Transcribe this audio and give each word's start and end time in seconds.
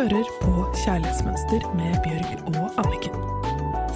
hører 0.00 0.28
på 0.40 0.52
Kjærlighetsmønster 0.80 1.64
med 1.76 1.96
Bjørg 2.00 2.54
og 2.56 2.78
Anniken. 2.80 3.16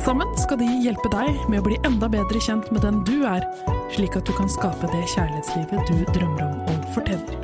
Sammen 0.05 0.29
skal 0.37 0.59
de 0.61 0.67
hjelpe 0.85 1.09
deg 1.09 1.39
med 1.49 1.63
å 1.63 1.65
bli 1.65 1.79
enda 1.89 2.11
bedre 2.13 2.43
kjent 2.45 2.67
med 2.75 2.85
den 2.85 2.99
du 3.09 3.23
er, 3.25 3.47
slik 3.95 4.19
at 4.19 4.29
du 4.29 4.35
kan 4.37 4.51
skape 4.53 4.91
det 4.93 5.01
kjærlighetslivet 5.15 5.89
du 5.89 6.03
drømmer 6.13 6.43
om 6.45 6.59
og 6.75 6.85
fortjener. 6.93 7.39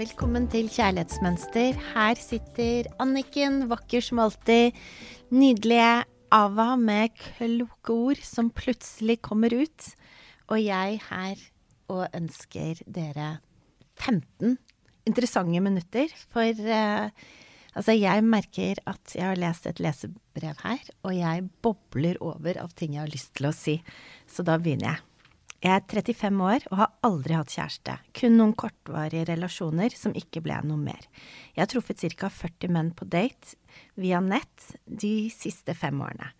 Velkommen 0.00 0.50
til 0.50 0.66
Kjærlighetsmønster. 0.74 1.78
Her 1.92 2.18
sitter 2.18 2.90
Anniken, 2.98 3.68
vakker 3.70 4.02
som 4.02 4.24
alltid. 4.26 4.74
Nydelige 5.30 6.02
Ava 6.34 6.72
med 6.74 7.14
kloke 7.14 7.94
ord 7.94 8.26
som 8.26 8.50
plutselig 8.50 9.20
kommer 9.22 9.54
ut. 9.54 9.92
Og 10.48 10.62
jeg 10.62 11.00
her 11.08 11.44
og 11.92 12.06
ønsker 12.16 12.80
dere 12.86 13.38
15 13.98 14.56
interessante 15.08 15.60
minutter. 15.64 16.12
For 16.32 16.44
eh, 16.44 17.10
altså, 17.74 17.96
jeg 17.96 18.24
merker 18.26 18.80
at 18.88 19.16
jeg 19.16 19.26
har 19.26 19.40
lest 19.40 19.68
et 19.68 19.82
lesebrev 19.82 20.64
her, 20.64 20.88
og 21.02 21.14
jeg 21.16 21.48
bobler 21.64 22.20
over 22.24 22.60
av 22.62 22.74
ting 22.76 22.96
jeg 22.96 23.06
har 23.06 23.12
lyst 23.12 23.34
til 23.38 23.50
å 23.50 23.54
si. 23.56 23.78
Så 24.28 24.46
da 24.46 24.58
begynner 24.60 24.92
jeg. 24.92 25.04
Jeg 25.58 25.74
er 25.74 25.86
35 25.90 26.42
år 26.46 26.64
og 26.68 26.78
har 26.78 26.90
aldri 27.02 27.34
hatt 27.34 27.50
kjæreste. 27.50 27.96
Kun 28.14 28.36
noen 28.38 28.52
kortvarige 28.54 29.24
relasjoner 29.32 29.90
som 29.98 30.14
ikke 30.14 30.42
ble 30.44 30.54
noe 30.62 30.78
mer. 30.78 31.08
Jeg 31.56 31.64
har 31.64 31.70
truffet 31.72 32.04
ca. 32.14 32.30
40 32.30 32.70
menn 32.76 32.92
på 32.94 33.08
date 33.10 33.56
via 33.98 34.20
nett 34.22 34.68
de 34.86 35.26
siste 35.34 35.74
fem 35.74 35.98
årene. 35.98 36.30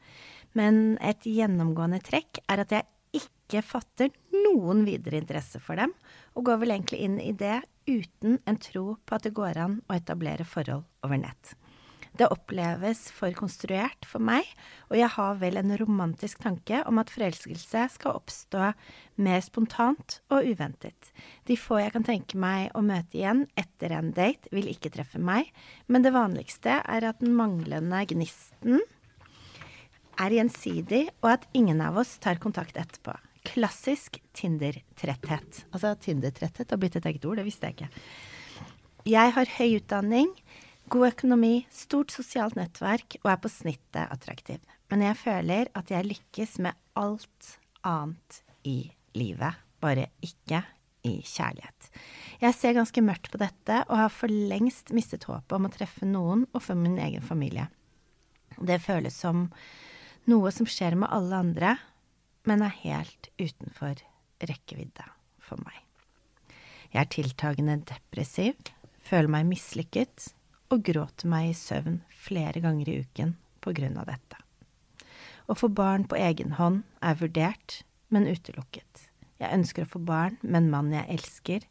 Men 0.55 0.95
et 1.03 1.27
gjennomgående 1.27 1.99
trekk 2.07 2.39
er 2.47 2.63
at 2.63 2.77
jeg 2.77 2.87
ikke 3.49 3.65
fatter 3.65 4.13
noen 4.35 4.85
videre 4.85 5.23
interesse 5.23 5.61
for 5.63 5.81
dem, 5.81 5.95
og 6.37 6.45
går 6.49 6.61
vel 6.63 6.77
egentlig 6.77 7.01
inn 7.07 7.17
i 7.23 7.33
det 7.33 7.63
uten 7.89 8.37
en 8.45 8.61
tro 8.61 8.99
på 9.09 9.17
at 9.17 9.25
det 9.25 9.33
går 9.37 9.57
an 9.57 9.81
å 9.89 9.97
etablere 9.97 10.45
forhold 10.45 10.85
over 11.07 11.21
nett. 11.21 11.55
Det 12.19 12.27
oppleves 12.35 13.05
for 13.15 13.31
konstruert 13.37 14.07
for 14.09 14.23
meg, 14.25 14.47
og 14.91 14.97
jeg 14.99 15.11
har 15.15 15.37
vel 15.39 15.61
en 15.61 15.75
romantisk 15.79 16.41
tanke 16.43 16.81
om 16.89 16.99
at 16.99 17.13
forelskelse 17.15 17.85
skal 17.95 18.19
oppstå 18.19 18.73
mer 19.23 19.45
spontant 19.45 20.19
og 20.35 20.49
uventet. 20.49 21.13
De 21.47 21.55
få 21.57 21.79
jeg 21.83 21.95
kan 21.95 22.07
tenke 22.09 22.41
meg 22.41 22.75
å 22.75 22.83
møte 22.83 23.21
igjen 23.21 23.47
etter 23.61 23.95
en 23.95 24.11
date, 24.17 24.51
vil 24.51 24.71
ikke 24.73 24.93
treffe 24.97 25.23
meg, 25.23 25.53
men 25.87 26.03
det 26.03 26.17
vanligste 26.17 26.81
er 26.83 27.07
at 27.07 27.23
den 27.23 27.39
manglende 27.39 28.03
gnisten 28.11 28.83
er 30.19 30.35
gjensidig, 30.35 31.07
og 31.23 31.37
at 31.37 31.49
ingen 31.55 31.79
av 31.85 32.03
oss 32.03 32.17
tar 32.19 32.43
kontakt 32.43 32.81
etterpå. 32.81 33.15
Klassisk 33.49 34.19
Tinder-tretthet. 34.37 35.65
Altså 35.73 35.95
Tinder-tretthet 36.05 36.71
har 36.75 36.81
blitt 36.81 36.99
et 36.99 37.07
eget 37.09 37.25
ord, 37.25 37.41
det 37.41 37.47
visste 37.49 37.71
jeg 37.71 37.79
ikke. 37.79 38.03
Jeg 39.09 39.33
har 39.37 39.53
høy 39.57 39.79
utdanning, 39.79 40.33
god 40.93 41.13
økonomi, 41.13 41.53
stort 41.73 42.13
sosialt 42.13 42.59
nettverk 42.59 43.17
og 43.23 43.31
er 43.33 43.41
på 43.41 43.53
snittet 43.53 44.05
attraktiv. 44.13 44.61
Men 44.93 45.05
jeg 45.07 45.21
føler 45.21 45.71
at 45.79 45.93
jeg 45.93 46.11
lykkes 46.11 46.59
med 46.65 46.77
alt 46.99 47.55
annet 47.87 48.43
i 48.69 48.79
livet, 49.17 49.57
bare 49.81 50.09
ikke 50.25 50.63
i 51.09 51.19
kjærlighet. 51.25 51.91
Jeg 52.43 52.57
ser 52.57 52.77
ganske 52.77 53.05
mørkt 53.05 53.31
på 53.33 53.41
dette 53.41 53.83
og 53.87 53.97
har 54.03 54.13
for 54.13 54.33
lengst 54.33 54.93
mistet 54.97 55.29
håpet 55.29 55.57
om 55.57 55.69
å 55.69 55.73
treffe 55.73 56.09
noen 56.09 56.45
og 56.53 56.65
for 56.65 56.79
min 56.79 56.99
egen 57.01 57.25
familie. 57.25 57.69
Det 58.59 58.81
føles 58.83 59.15
som 59.15 59.47
noe 60.29 60.53
som 60.53 60.69
skjer 60.69 60.99
med 60.99 61.09
alle 61.15 61.39
andre, 61.39 61.77
men 62.49 62.65
er 62.65 62.75
helt 62.83 63.29
utenfor 63.37 64.01
rekkevidde 64.49 65.05
for 65.45 65.61
meg. 65.61 65.77
Jeg 66.89 67.03
er 67.03 67.13
tiltagende 67.13 67.77
depressiv, 67.89 68.57
føler 69.05 69.29
meg 69.33 69.49
mislykket 69.51 70.31
og 70.73 70.85
gråter 70.85 71.29
meg 71.29 71.51
i 71.51 71.57
søvn 71.57 72.01
flere 72.13 72.63
ganger 72.65 72.89
i 72.89 72.99
uken 73.05 73.35
på 73.65 73.75
grunn 73.77 73.99
av 74.01 74.09
dette. 74.09 74.41
Å 75.49 75.57
få 75.57 75.71
barn 75.73 76.05
på 76.09 76.17
egen 76.21 76.57
hånd 76.59 76.83
er 77.05 77.17
vurdert, 77.21 77.83
men 78.13 78.29
utelukket. 78.29 79.09
Jeg 79.41 79.55
ønsker 79.55 79.85
å 79.85 79.93
få 79.93 80.01
barn 80.03 80.37
med 80.43 80.63
en 80.63 80.73
mann 80.73 80.93
jeg 80.93 81.09
elsker, 81.19 81.65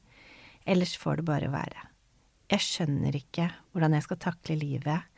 ellers 0.66 0.96
får 0.98 1.22
det 1.22 1.28
bare 1.30 1.52
være. 1.54 1.86
Jeg 2.54 2.64
skjønner 2.64 3.18
ikke 3.18 3.50
hvordan 3.74 3.98
jeg 3.98 4.06
skal 4.06 4.22
takle 4.24 4.58
livet 4.62 5.14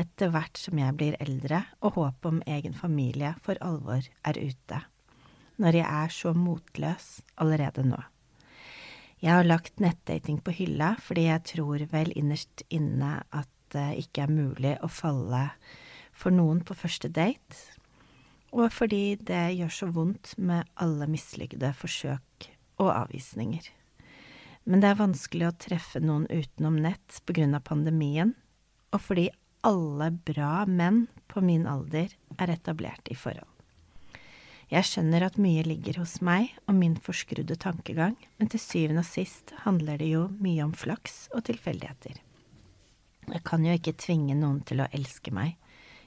etter 0.00 0.30
hvert 0.32 0.58
som 0.58 0.78
jeg 0.78 0.96
blir 0.96 1.16
eldre 1.22 1.64
og 1.82 1.98
håpet 1.98 2.28
om 2.30 2.42
egen 2.46 2.76
familie 2.78 3.34
for 3.44 3.58
alvor 3.64 4.06
er 4.06 4.38
ute, 4.38 4.80
når 5.60 5.80
jeg 5.80 5.86
er 6.04 6.14
så 6.14 6.32
motløs 6.36 7.08
allerede 7.40 7.84
nå. 7.86 8.00
Jeg 9.20 9.36
har 9.36 9.44
lagt 9.44 9.82
nettdating 9.84 10.38
på 10.40 10.54
hylla 10.56 10.94
fordi 11.04 11.26
jeg 11.28 11.44
tror 11.52 11.84
vel 11.92 12.12
innerst 12.16 12.64
inne 12.72 13.18
at 13.36 13.50
det 13.74 13.90
ikke 14.00 14.24
er 14.24 14.32
mulig 14.32 14.72
å 14.82 14.88
falle 14.90 15.50
for 16.16 16.34
noen 16.34 16.62
på 16.66 16.74
første 16.76 17.10
date, 17.12 17.58
og 18.50 18.72
fordi 18.74 19.14
det 19.14 19.52
gjør 19.60 19.74
så 19.76 19.90
vondt 19.94 20.32
med 20.42 20.66
alle 20.80 21.06
mislykkede 21.10 21.70
forsøk 21.78 22.48
og 22.82 22.90
avvisninger. 22.96 23.68
Men 24.66 24.82
det 24.82 24.90
er 24.90 24.98
vanskelig 24.98 25.46
å 25.48 25.58
treffe 25.68 26.02
noen 26.02 26.26
utenom 26.28 26.80
nett 26.82 27.20
på 27.24 27.36
grunn 27.38 27.54
av 27.56 27.64
pandemien, 27.68 28.34
og 28.90 29.04
fordi 29.06 29.28
alle 29.66 30.10
bra 30.26 30.64
menn 30.66 31.04
på 31.30 31.44
min 31.44 31.68
alder 31.70 32.12
er 32.40 32.52
etablert 32.56 33.08
i 33.12 33.16
forhold. 33.16 33.59
Jeg 34.70 34.86
skjønner 34.86 35.24
at 35.26 35.38
mye 35.42 35.64
ligger 35.66 35.96
hos 35.98 36.20
meg 36.22 36.52
og 36.70 36.76
min 36.78 36.94
forskrudde 36.94 37.56
tankegang, 37.58 38.14
men 38.38 38.50
til 38.52 38.62
syvende 38.62 39.02
og 39.02 39.08
sist 39.08 39.50
handler 39.64 39.98
det 39.98 40.12
jo 40.12 40.28
mye 40.38 40.62
om 40.62 40.74
flaks 40.78 41.24
og 41.34 41.42
tilfeldigheter. 41.48 42.20
Jeg 43.30 43.42
kan 43.46 43.66
jo 43.66 43.74
ikke 43.74 43.96
tvinge 43.98 44.36
noen 44.38 44.60
til 44.66 44.82
å 44.82 44.88
elske 44.94 45.34
meg, 45.34 45.56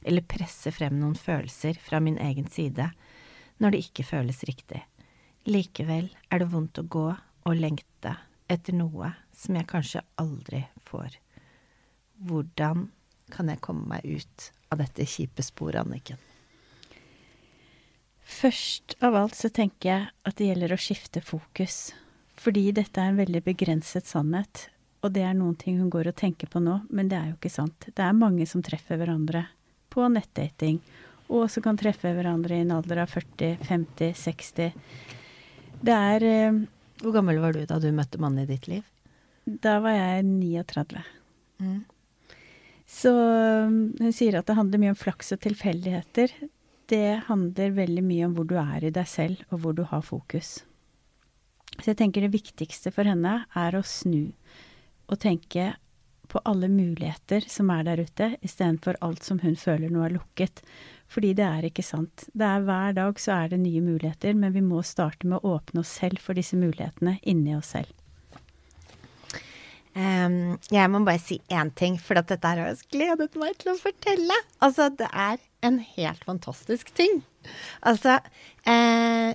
eller 0.07 0.23
presse 0.27 0.71
frem 0.71 0.95
noen 1.01 1.19
følelser 1.19 1.75
fra 1.79 1.99
min 2.03 2.15
egen 2.23 2.47
side 2.51 2.87
når 3.59 3.75
det 3.75 3.83
ikke 3.83 4.07
føles 4.07 4.43
riktig. 4.47 4.79
Likevel 5.43 6.07
er 6.31 6.39
det 6.39 6.51
vondt 6.55 6.79
å 6.79 6.87
gå 6.87 7.07
og 7.11 7.59
lengte 7.59 8.15
etter 8.51 8.75
noe 8.79 9.11
som 9.35 9.59
jeg 9.59 9.67
kanskje 9.67 10.07
aldri 10.23 10.63
får. 10.87 11.19
Hvordan 12.23 12.87
kan 13.33 13.51
jeg 13.51 13.63
komme 13.63 13.91
meg 13.91 14.07
ut 14.07 14.53
av 14.71 14.79
dette 14.79 15.07
kjipe 15.07 15.43
sporet, 15.43 15.83
Anniken? 15.83 16.19
Først 18.23 18.95
av 19.03 19.15
alt 19.19 19.35
så 19.35 19.49
tenker 19.51 19.89
jeg 19.89 20.07
at 20.23 20.37
det 20.39 20.49
gjelder 20.49 20.73
å 20.73 20.79
skifte 20.79 21.21
fokus. 21.23 21.93
Fordi 22.39 22.71
dette 22.75 22.99
er 22.99 23.11
en 23.11 23.19
veldig 23.19 23.43
begrenset 23.45 24.07
sannhet. 24.09 24.67
Og 25.03 25.11
det 25.15 25.25
er 25.27 25.35
noen 25.35 25.55
ting 25.59 25.77
hun 25.81 25.91
går 25.91 26.09
og 26.11 26.17
tenker 26.19 26.47
på 26.51 26.61
nå, 26.63 26.79
men 26.89 27.09
det 27.11 27.17
er 27.19 27.31
jo 27.31 27.37
ikke 27.37 27.51
sant. 27.51 27.89
Det 27.91 28.03
er 28.03 28.15
mange 28.15 28.47
som 28.47 28.63
treffer 28.63 28.99
hverandre 28.99 29.45
på 29.93 30.07
nettdating, 30.09 30.79
og 31.27 31.49
som 31.51 31.65
kan 31.65 31.77
treffe 31.79 32.13
hverandre 32.15 32.55
i 32.55 32.63
en 32.63 32.71
alder 32.77 33.03
av 33.03 33.11
40, 33.11 33.57
50, 33.67 34.15
60. 34.19 34.71
Det 35.83 35.97
er 36.13 36.25
eh, 36.27 36.61
Hvor 37.03 37.15
gammel 37.17 37.41
var 37.43 37.55
du 37.55 37.65
da 37.67 37.79
du 37.83 37.89
møtte 37.91 38.19
mannen 38.21 38.45
i 38.45 38.49
ditt 38.49 38.69
liv? 38.71 38.83
Da 39.43 39.79
var 39.83 39.97
jeg 39.97 40.23
39. 40.23 41.03
Mm. 41.59 41.81
Så 42.87 43.11
um, 43.11 43.79
hun 43.99 44.13
sier 44.15 44.37
at 44.39 44.47
det 44.47 44.55
handler 44.55 44.79
mye 44.79 44.93
om 44.93 44.99
flaks 44.99 45.33
og 45.35 45.41
tilfeldigheter. 45.43 46.31
Det 46.93 47.23
handler 47.25 47.73
veldig 47.73 48.03
mye 48.05 48.27
om 48.27 48.35
hvor 48.37 48.45
du 48.45 48.53
er 48.61 48.85
i 48.85 48.93
deg 48.93 49.07
selv, 49.09 49.41
og 49.49 49.63
hvor 49.63 49.73
du 49.73 49.81
har 49.89 50.03
fokus. 50.05 50.59
Så 51.79 51.89
jeg 51.89 51.99
tenker 52.03 52.21
det 52.21 52.35
viktigste 52.35 52.91
for 52.93 53.09
henne 53.09 53.39
er 53.57 53.77
å 53.77 53.81
snu 53.81 54.29
og 55.09 55.17
tenke 55.23 55.71
på 56.29 56.41
alle 56.49 56.69
muligheter 56.71 57.45
som 57.49 57.71
er 57.73 57.83
der 57.87 58.03
ute, 58.05 58.29
istedenfor 58.45 58.97
alt 59.05 59.25
som 59.25 59.41
hun 59.43 59.55
føler 59.59 59.91
nå 59.93 60.03
er 60.05 60.15
lukket. 60.15 60.61
Fordi 61.11 61.33
det 61.37 61.45
er 61.45 61.67
ikke 61.67 61.85
sant. 61.85 62.27
Det 62.33 62.45
er 62.47 62.63
Hver 62.65 62.95
dag 62.97 63.19
så 63.21 63.35
er 63.35 63.51
det 63.51 63.61
nye 63.61 63.81
muligheter, 63.85 64.33
men 64.37 64.53
vi 64.55 64.63
må 64.65 64.81
starte 64.85 65.29
med 65.29 65.41
å 65.41 65.57
åpne 65.57 65.83
oss 65.83 65.91
selv 65.99 66.21
for 66.23 66.37
disse 66.37 66.57
mulighetene 66.57 67.19
inni 67.29 67.53
oss 67.57 67.73
selv. 67.75 67.91
Um, 69.93 70.57
jeg 70.73 70.89
må 70.89 71.03
bare 71.05 71.21
si 71.21 71.37
én 71.53 71.69
ting, 71.77 71.99
for 72.01 72.17
dette 72.17 72.39
har 72.41 72.63
jeg 72.63 72.85
gledet 72.95 73.35
meg 73.37 73.59
til 73.61 73.75
å 73.75 73.77
fortelle. 73.81 74.39
Altså, 74.65 74.89
det 74.89 75.09
er 75.09 75.37
en 75.63 75.79
helt 75.95 76.23
fantastisk 76.27 76.91
ting. 76.97 77.21
Altså, 77.81 78.19
eh, 78.69 79.33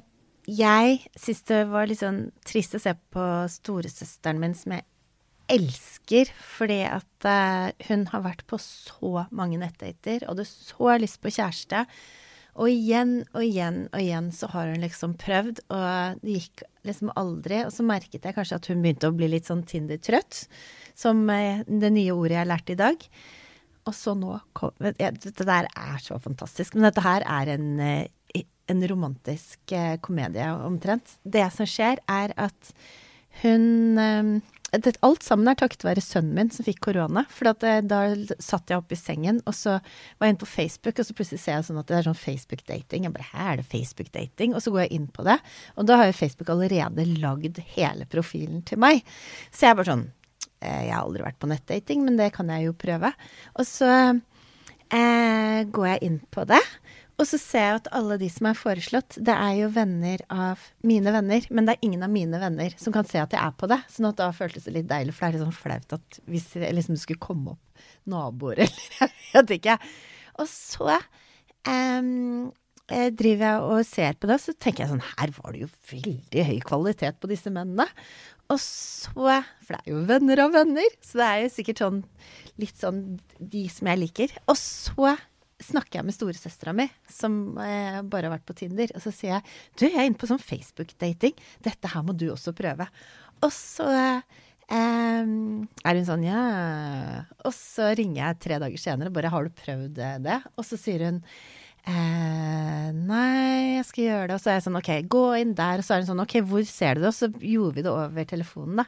jeg 0.48 1.00
syns 1.19 1.42
det 1.48 1.64
var 1.72 1.88
litt 1.88 2.00
sånn 2.00 2.28
trist 2.48 2.76
å 2.76 2.82
se 2.82 2.94
på 3.12 3.25
storesøsteren 3.52 4.40
min, 4.40 4.56
som 4.56 4.76
jeg 4.76 4.86
elsker, 5.48 6.30
fordi 6.56 6.82
at 6.88 7.28
eh, 7.28 7.72
hun 7.88 8.06
har 8.12 8.25
vært 8.25 8.46
på 8.48 8.60
så 8.60 9.26
mange 9.32 9.60
nettdater 9.60 10.25
og 10.25 10.34
hadde 10.34 10.48
så 10.48 10.96
lyst 11.00 11.20
på 11.25 11.32
kjæreste. 11.32 11.84
Og 12.58 12.72
igjen 12.72 13.20
og 13.36 13.44
igjen 13.44 13.84
og 13.92 14.00
igjen 14.02 14.32
så 14.34 14.48
har 14.50 14.72
hun 14.72 14.82
liksom 14.82 15.14
prøvd, 15.20 15.62
og 15.70 16.22
det 16.25 16.40
gikk 16.40 16.64
liksom 16.88 17.12
aldri. 17.20 17.62
Og 17.64 17.75
så 17.75 17.86
merket 17.86 18.25
jeg 18.26 18.36
kanskje 18.36 18.58
at 18.58 18.70
hun 18.70 18.82
begynte 18.82 19.10
å 19.10 19.14
bli 19.14 19.28
litt 19.30 19.48
sånn 19.48 19.62
Tinder-trøtt, 19.69 20.46
som 20.98 21.22
eh, 21.32 21.62
det 21.69 21.92
nye 21.94 22.16
ordet 22.16 22.36
jeg 22.36 22.42
har 22.42 22.50
lært 22.50 22.75
i 22.75 22.80
dag. 22.80 23.06
Og 23.88 23.96
så 23.96 24.14
nå 24.19 24.37
kom 24.56 24.75
Dette 24.85 25.49
der 25.49 25.70
er 25.73 25.99
så 26.05 26.20
fantastisk. 26.23 26.76
Men 26.76 26.90
dette 26.90 27.05
her 27.05 27.25
er 27.25 27.55
en, 27.56 27.69
eh, 27.81 28.44
en 28.69 28.85
romantisk 28.90 29.73
eh, 29.73 29.96
komedie 30.05 30.49
omtrent. 30.69 31.17
Det 31.25 31.46
som 31.55 31.69
skjer, 31.69 32.02
er 32.08 32.37
at 32.37 32.75
hun 33.43 33.99
eh, 33.99 34.38
Alt 34.69 35.23
sammen 35.25 35.49
er 35.49 35.56
takket 35.56 35.81
være 35.87 36.02
sønnen 36.05 36.35
min 36.37 36.50
som 36.52 36.67
fikk 36.67 36.82
korona. 36.85 37.23
For 37.32 37.49
da 37.56 38.00
satt 38.37 38.69
jeg 38.69 38.76
oppe 38.76 38.93
i 38.93 39.00
sengen, 39.00 39.38
og 39.49 39.55
så 39.56 39.79
var 39.81 40.29
jeg 40.29 40.35
inne 40.35 40.43
på 40.43 40.50
Facebook, 40.50 40.99
og 41.00 41.08
så 41.08 41.17
plutselig 41.17 41.40
ser 41.40 41.55
jeg 41.56 41.69
sånn 41.70 41.79
at 41.81 41.88
det 41.88 41.96
er 41.96 42.08
sånn 42.11 42.19
Facebook-dating. 42.20 43.06
Jeg 43.06 43.14
bare 43.14 43.31
her 43.31 43.55
er 43.55 43.62
det 43.62 43.70
Facebook-dating? 43.70 44.52
Og 44.52 44.61
så 44.61 44.75
går 44.75 44.85
jeg 44.85 44.99
inn 44.99 45.08
på 45.08 45.25
det, 45.25 45.38
og 45.73 45.88
da 45.88 45.96
har 45.96 46.11
jo 46.11 46.19
Facebook 46.20 46.52
allerede 46.52 47.08
lagd 47.14 47.62
hele 47.79 48.05
profilen 48.12 48.61
til 48.69 48.82
meg. 48.85 49.00
Så 49.49 49.70
jeg 49.70 49.81
bare 49.81 49.88
sånn 49.94 50.06
Jeg 50.62 50.90
har 50.90 51.05
aldri 51.05 51.25
vært 51.26 51.38
på 51.40 51.50
nettdating, 51.50 52.05
men 52.06 52.19
det 52.19 52.32
kan 52.34 52.50
jeg 52.52 52.69
jo 52.69 52.76
prøve. 52.78 53.12
Og 53.58 53.66
så 53.69 53.90
eh, 54.90 55.60
går 55.69 55.90
jeg 55.93 56.02
inn 56.08 56.19
på 56.34 56.46
det. 56.49 56.62
Og 57.19 57.26
så 57.26 57.38
ser 57.43 57.64
jeg 57.64 57.78
at 57.81 57.88
alle 57.99 58.14
de 58.20 58.28
som 58.31 58.46
er 58.46 58.58
foreslått, 58.58 59.16
det 59.26 59.34
er 59.34 59.55
jo 59.58 59.70
venner 59.75 60.22
av 60.31 60.62
mine 60.87 61.10
venner. 61.14 61.49
Men 61.50 61.66
det 61.66 61.75
er 61.75 61.88
ingen 61.88 62.05
av 62.06 62.12
mine 62.14 62.38
venner 62.38 62.76
som 62.78 62.94
kan 62.94 63.08
se 63.10 63.19
at 63.19 63.34
jeg 63.34 63.43
er 63.43 63.56
på 63.58 63.66
det. 63.70 63.81
sånn 63.90 64.10
at 64.12 64.20
da 64.20 64.28
føltes 64.34 64.69
det 64.69 64.76
litt 64.76 64.90
deilig, 64.90 65.16
for 65.16 65.26
det 65.26 65.28
er 65.28 65.34
litt 65.34 65.46
sånn 65.49 65.56
flaut 65.56 65.96
at 65.99 66.20
hvis 66.31 66.46
det 66.55 66.70
liksom 66.78 67.00
skulle 67.00 67.22
komme 67.22 67.56
opp 67.56 67.82
naboer 68.08 68.62
eller 68.66 69.16
jeg 69.32 69.34
vet 69.34 69.56
ikke. 69.58 69.76
Og 70.38 70.46
så 70.50 70.94
um, 71.66 72.49
driver 72.88 73.44
jeg 73.44 73.69
og 73.69 73.87
ser 73.87 74.17
på 74.17 74.31
det, 74.31 74.38
så 74.40 74.55
tenker 74.56 74.85
jeg 74.85 74.93
sånn 74.94 75.05
Her 75.05 75.32
var 75.37 75.55
det 75.55 75.64
jo 75.67 75.70
veldig 75.90 76.44
høy 76.49 76.58
kvalitet 76.64 77.19
på 77.20 77.31
disse 77.31 77.52
mennene. 77.52 77.88
Og 78.49 78.61
så 78.62 79.12
For 79.14 79.75
det 79.75 79.81
er 79.82 79.93
jo 79.93 80.05
venner 80.08 80.44
av 80.46 80.55
venner, 80.56 80.94
så 81.05 81.20
det 81.20 81.26
er 81.29 81.43
jo 81.44 81.50
sikkert 81.52 81.82
sånn 81.85 81.99
litt 82.58 82.79
sånn 82.81 83.02
de 83.38 83.67
som 83.70 83.90
jeg 83.93 84.02
liker. 84.02 84.32
Og 84.49 84.56
så 84.58 85.12
snakker 85.62 85.99
jeg 85.99 86.06
med 86.06 86.14
storesøstera 86.14 86.75
mi, 86.76 86.87
som 87.11 87.58
eh, 87.62 88.00
bare 88.06 88.29
har 88.29 88.37
vært 88.37 88.46
på 88.49 88.56
Tinder. 88.58 88.93
Og 88.94 89.05
så 89.05 89.12
sier 89.14 89.37
jeg 89.37 89.44
du, 89.79 89.87
jeg 89.88 89.99
er 89.99 90.08
inne 90.08 90.19
på 90.19 90.31
sånn 90.31 90.43
Facebook-dating. 90.43 91.37
Dette 91.67 91.93
her 91.93 92.05
må 92.06 92.14
du 92.17 92.29
også 92.32 92.55
prøve. 92.56 92.88
Og 93.44 93.52
så 93.55 93.87
eh, 93.93 94.35
er 94.79 96.00
hun 96.00 96.08
sånn 96.08 96.26
ja. 96.26 96.43
Og 97.44 97.55
så 97.56 97.93
ringer 97.99 98.23
jeg 98.23 98.43
tre 98.46 98.61
dager 98.64 98.82
senere 98.82 99.14
bare 99.14 99.32
har 99.35 99.46
du 99.46 99.62
prøvd 99.62 100.02
det? 100.25 100.40
Og 100.56 100.67
så 100.67 100.81
sier 100.81 101.08
hun 101.08 101.23
eh, 101.88 102.90
nei, 102.94 103.79
jeg 103.79 103.87
skal 103.88 104.05
gjøre 104.05 104.29
det. 104.29 104.37
Og 104.37 104.43
så 104.43 104.52
er 104.52 104.58
jeg 104.58 104.67
sånn 104.67 104.79
OK, 104.81 104.90
gå 105.14 105.25
inn 105.40 105.56
der. 105.58 105.81
Og 105.81 105.87
så 105.87 105.96
er 105.96 106.05
hun 106.05 106.11
sånn 106.11 106.25
OK, 106.25 106.37
hvor 106.50 106.69
ser 106.69 106.99
du 106.99 107.02
det? 107.05 107.11
Og 107.11 107.17
så 107.17 107.31
gjorde 107.32 107.79
vi 107.79 107.85
det 107.87 107.93
over 107.94 108.29
telefonen, 108.29 108.82
da. 108.82 108.87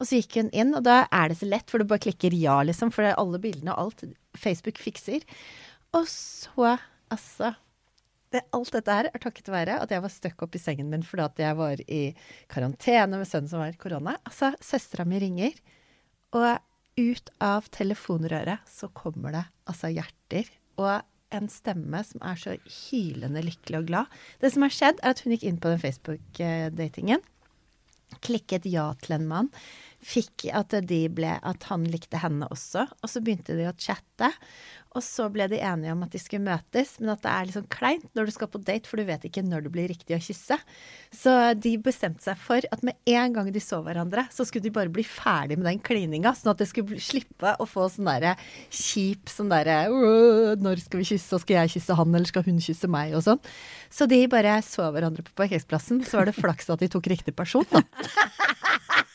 Og 0.00 0.08
så 0.08 0.20
gikk 0.20 0.38
hun 0.40 0.52
inn, 0.56 0.74
og 0.76 0.84
da 0.86 1.02
er 1.06 1.30
det 1.30 1.40
så 1.40 1.48
lett, 1.48 1.66
for 1.70 1.82
du 1.82 1.88
bare 1.90 2.04
klikker 2.06 2.36
ja, 2.36 2.60
liksom. 2.66 2.92
For 2.94 3.06
det 3.06 3.14
er 3.14 3.22
alle 3.22 3.42
bildene 3.42 3.74
og 3.74 3.90
alt 3.90 4.06
Facebook 4.38 4.80
fikser. 4.82 5.26
Og 5.96 6.06
så, 6.10 6.76
altså 7.10 7.54
det, 8.30 8.44
Alt 8.54 8.72
dette 8.76 8.94
her 8.94 9.08
er 9.10 9.22
takket 9.22 9.50
være 9.50 9.80
at 9.82 9.90
jeg 9.90 10.02
var 10.04 10.12
stuck 10.14 10.42
opp 10.46 10.54
i 10.54 10.62
sengen 10.62 10.90
min 10.92 11.02
fordi 11.02 11.24
at 11.24 11.40
jeg 11.42 11.56
var 11.58 11.80
i 11.82 12.02
karantene 12.52 13.18
med 13.18 13.26
sønnen 13.26 13.50
som 13.50 13.62
var 13.62 13.74
korona. 13.80 14.14
Altså, 14.22 14.52
søstera 14.62 15.06
mi 15.08 15.18
ringer, 15.22 15.56
og 16.38 16.60
ut 17.00 17.32
av 17.42 17.66
telefonrøret 17.74 18.66
så 18.70 18.90
kommer 18.94 19.34
det 19.34 19.44
altså 19.70 19.90
hjerter. 19.90 20.50
Og 20.78 21.00
en 21.36 21.50
stemme 21.52 22.02
som 22.06 22.22
er 22.26 22.38
så 22.40 22.56
hylende 22.64 23.42
lykkelig 23.46 23.80
og 23.80 23.90
glad. 23.90 24.16
Det 24.42 24.52
som 24.54 24.66
har 24.66 24.74
skjedd, 24.74 25.02
er 25.02 25.14
at 25.14 25.22
hun 25.24 25.34
gikk 25.34 25.46
inn 25.48 25.60
på 25.62 25.72
den 25.72 25.82
Facebook-datingen. 25.82 27.22
Klikket 28.26 28.66
ja 28.66 28.90
til 29.02 29.16
en 29.18 29.28
mann. 29.30 29.52
Fikk 30.00 30.48
at, 30.56 30.72
ble, 31.12 31.32
at 31.36 31.66
han 31.68 31.84
likte 31.92 32.20
henne 32.22 32.48
også. 32.48 32.86
Og 33.02 33.10
så 33.12 33.20
begynte 33.24 33.56
de 33.58 33.68
å 33.68 33.76
chatte. 33.76 34.30
Og 34.98 35.04
så 35.06 35.28
ble 35.30 35.44
de 35.52 35.60
enige 35.62 35.92
om 35.94 36.00
at 36.02 36.10
de 36.10 36.18
skulle 36.18 36.42
møtes, 36.42 36.96
men 36.98 37.12
at 37.12 37.20
det 37.22 37.30
er 37.30 37.50
sånn 37.54 37.68
kleint 37.70 38.08
når 38.18 38.26
du 38.26 38.32
skal 38.34 38.48
på 38.50 38.58
date, 38.64 38.90
for 38.90 38.98
du 38.98 39.06
vet 39.06 39.22
ikke 39.28 39.44
når 39.46 39.66
det 39.66 39.72
blir 39.76 39.86
riktig 39.92 40.16
å 40.16 40.22
kysse. 40.24 40.56
Så 41.14 41.34
de 41.54 41.76
bestemte 41.84 42.24
seg 42.26 42.40
for 42.42 42.66
at 42.74 42.82
med 42.86 42.98
en 43.12 43.36
gang 43.36 43.52
de 43.54 43.62
så 43.62 43.78
hverandre, 43.86 44.24
så 44.34 44.46
skulle 44.48 44.66
de 44.66 44.74
bare 44.74 44.90
bli 44.90 45.04
ferdig 45.06 45.60
med 45.60 45.68
den 45.68 45.82
klininga, 45.86 46.32
sånn 46.34 46.54
at 46.56 46.64
de 46.64 46.66
skulle 46.66 46.98
slippe 46.98 47.54
å 47.62 47.68
få 47.70 47.86
sånn 47.94 48.10
derre 48.10 48.34
kjip 48.66 49.30
sånn 49.30 49.52
derre 49.52 49.78
Når 50.58 50.82
skal 50.82 51.04
vi 51.04 51.10
kysse, 51.12 51.36
og 51.36 51.44
skal 51.44 51.60
jeg 51.60 51.76
kysse 51.76 51.98
han, 52.00 52.10
eller 52.16 52.32
skal 52.32 52.48
hun 52.48 52.58
kysse 52.64 52.90
meg, 52.90 53.14
og 53.14 53.22
sånn. 53.28 53.44
Så 53.94 54.10
de 54.10 54.24
bare 54.32 54.58
så 54.66 54.90
hverandre 54.90 55.22
på 55.26 55.36
parkeringsplassen. 55.38 56.02
Så 56.08 56.18
var 56.18 56.26
det 56.26 56.38
flaks 56.38 56.70
at 56.72 56.82
de 56.82 56.90
tok 56.90 57.12
riktig 57.12 57.36
person, 57.38 57.66
da. 57.70 57.84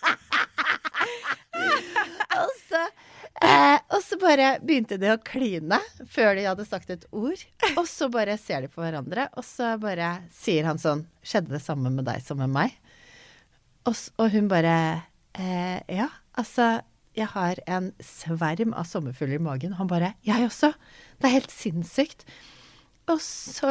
bare 4.25 4.55
begynte 4.65 4.97
de 5.01 5.11
å 5.13 5.21
kline 5.21 5.79
før 6.11 6.33
de 6.37 6.47
hadde 6.47 6.65
sagt 6.67 6.91
et 6.93 7.05
ord. 7.15 7.41
Og 7.75 7.85
så 7.89 8.09
bare 8.13 8.37
ser 8.41 8.65
de 8.65 8.71
på 8.71 8.83
hverandre, 8.83 9.29
og 9.37 9.45
så 9.45 9.75
bare 9.81 10.17
sier 10.33 10.67
han 10.67 10.81
sånn 10.81 11.05
Skjedde 11.25 11.55
det 11.55 11.63
samme 11.63 11.89
med 11.93 12.05
deg 12.07 12.21
som 12.25 12.37
med 12.41 12.51
meg? 12.53 12.75
Og, 13.85 13.95
og 14.21 14.33
hun 14.33 14.49
bare 14.51 14.75
eh, 15.37 15.79
Ja, 15.89 16.09
altså 16.37 16.79
jeg 17.15 17.31
har 17.31 17.61
en 17.71 17.93
sverm 18.03 18.73
av 18.75 18.87
sommerfugler 18.89 19.39
i 19.39 19.43
magen. 19.43 19.77
Han 19.79 19.87
bare 19.87 20.13
Jeg 20.27 20.49
også. 20.49 20.73
Det 21.19 21.29
er 21.29 21.37
helt 21.37 21.53
sinnssykt. 21.53 22.25
Og 23.11 23.21
så 23.21 23.69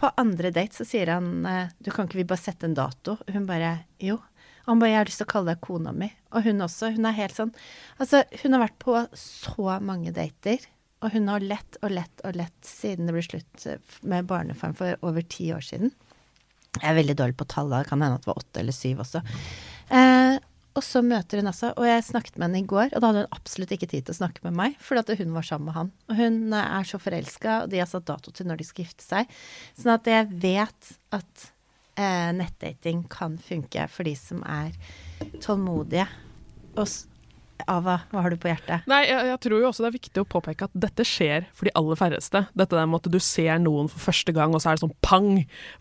på 0.00 0.10
andre 0.18 0.50
date 0.56 0.78
så 0.78 0.86
sier 0.88 1.12
han 1.12 1.44
eh, 1.46 1.72
Du, 1.78 1.90
kan 1.92 2.08
ikke 2.08 2.22
vi 2.22 2.28
bare 2.28 2.40
sette 2.40 2.66
en 2.66 2.76
dato? 2.76 3.18
Hun 3.28 3.46
bare 3.48 3.84
Jo. 4.02 4.18
Han 4.66 4.78
bare 4.78 4.90
'Jeg 4.90 4.98
har 4.98 5.08
lyst 5.08 5.22
til 5.22 5.26
å 5.26 5.32
kalle 5.32 5.54
deg 5.54 5.60
kona 5.60 5.92
mi'. 5.92 6.12
Og 6.32 6.42
hun 6.44 6.60
også. 6.60 6.92
Hun 6.94 7.06
er 7.06 7.12
helt 7.12 7.36
sånn 7.36 7.54
Altså, 7.98 8.24
hun 8.42 8.52
har 8.52 8.68
vært 8.68 8.78
på 8.78 9.08
så 9.14 9.80
mange 9.80 10.12
dater. 10.12 10.58
Og 11.00 11.12
hun 11.12 11.28
har 11.28 11.40
lett 11.40 11.78
og 11.82 11.90
lett 11.90 12.20
og 12.24 12.36
lett 12.36 12.66
siden 12.66 13.06
det 13.06 13.14
ble 13.16 13.24
slutt 13.24 13.66
med 14.02 14.26
barnefaren 14.26 14.76
for 14.76 14.96
over 15.02 15.22
ti 15.22 15.48
år 15.52 15.64
siden. 15.64 15.92
Jeg 16.76 16.86
er 16.86 16.98
veldig 17.00 17.16
dårlig 17.16 17.36
på 17.40 17.48
tallet, 17.48 17.88
kan 17.88 18.02
hende 18.02 18.20
at 18.20 18.24
det 18.24 18.30
var 18.30 18.38
åtte 18.38 18.60
eller 18.60 18.76
syv 18.76 19.00
også. 19.02 19.22
Eh, 19.90 20.36
og 20.78 20.84
så 20.86 21.02
møter 21.02 21.40
hun 21.40 21.50
altså, 21.50 21.72
og 21.74 21.86
jeg 21.88 22.04
snakket 22.06 22.36
med 22.38 22.46
henne 22.46 22.60
i 22.62 22.68
går, 22.70 22.92
og 22.92 23.02
da 23.02 23.08
hadde 23.10 23.24
hun 23.24 23.34
absolutt 23.34 23.72
ikke 23.74 23.88
tid 23.90 24.06
til 24.06 24.14
å 24.14 24.20
snakke 24.20 24.44
med 24.46 24.54
meg, 24.60 24.76
fordi 24.84 25.16
hun 25.18 25.32
var 25.34 25.46
sammen 25.46 25.70
med 25.70 25.76
han. 25.76 25.90
Og 26.08 26.20
hun 26.20 26.36
er 26.54 26.86
så 26.86 27.00
forelska, 27.02 27.56
og 27.64 27.72
de 27.72 27.80
har 27.82 27.90
satt 27.90 28.06
dato 28.06 28.30
til 28.34 28.46
når 28.46 28.60
de 28.60 28.68
skal 28.68 28.86
gifte 28.86 29.06
seg. 29.06 29.32
Sånn 29.78 29.96
at 29.96 30.06
jeg 30.10 30.28
vet 30.30 30.92
at 31.16 31.48
eh, 31.48 31.56
nettdating 32.36 33.04
kan 33.10 33.38
funke 33.40 33.86
for 33.92 34.08
de 34.08 34.14
som 34.18 34.42
er 34.46 34.74
tålmodige. 35.42 36.06
Og 36.78 36.86
Ava, 37.70 38.00
hva 38.10 38.22
har 38.24 38.32
du 38.32 38.38
på 38.40 38.50
hjertet? 38.50 38.86
Nei, 38.90 39.02
jeg, 39.08 39.26
jeg, 39.30 39.40
tror 39.44 39.60
jo 39.60 39.68
også 39.68 39.84
det 39.84 39.88
er 39.90 39.96
viktig 39.96 40.22
å 40.22 40.28
påpeke 40.28 40.68
at 40.68 40.76
dette 40.86 41.06
skjer 41.06 41.46
for 41.56 41.68
de 41.68 41.74
aller 41.78 41.98
færreste. 41.98 42.44
Dette 42.56 42.76
der 42.76 42.88
med 42.88 43.00
at 43.00 43.12
du 43.12 43.18
ser 43.22 43.60
noen 43.62 43.90
for 43.92 44.02
første 44.10 44.34
gang, 44.36 44.54
og 44.54 44.62
så 44.62 44.70
er 44.70 44.78
det 44.78 44.84
sånn 44.84 44.96
pang. 45.04 45.30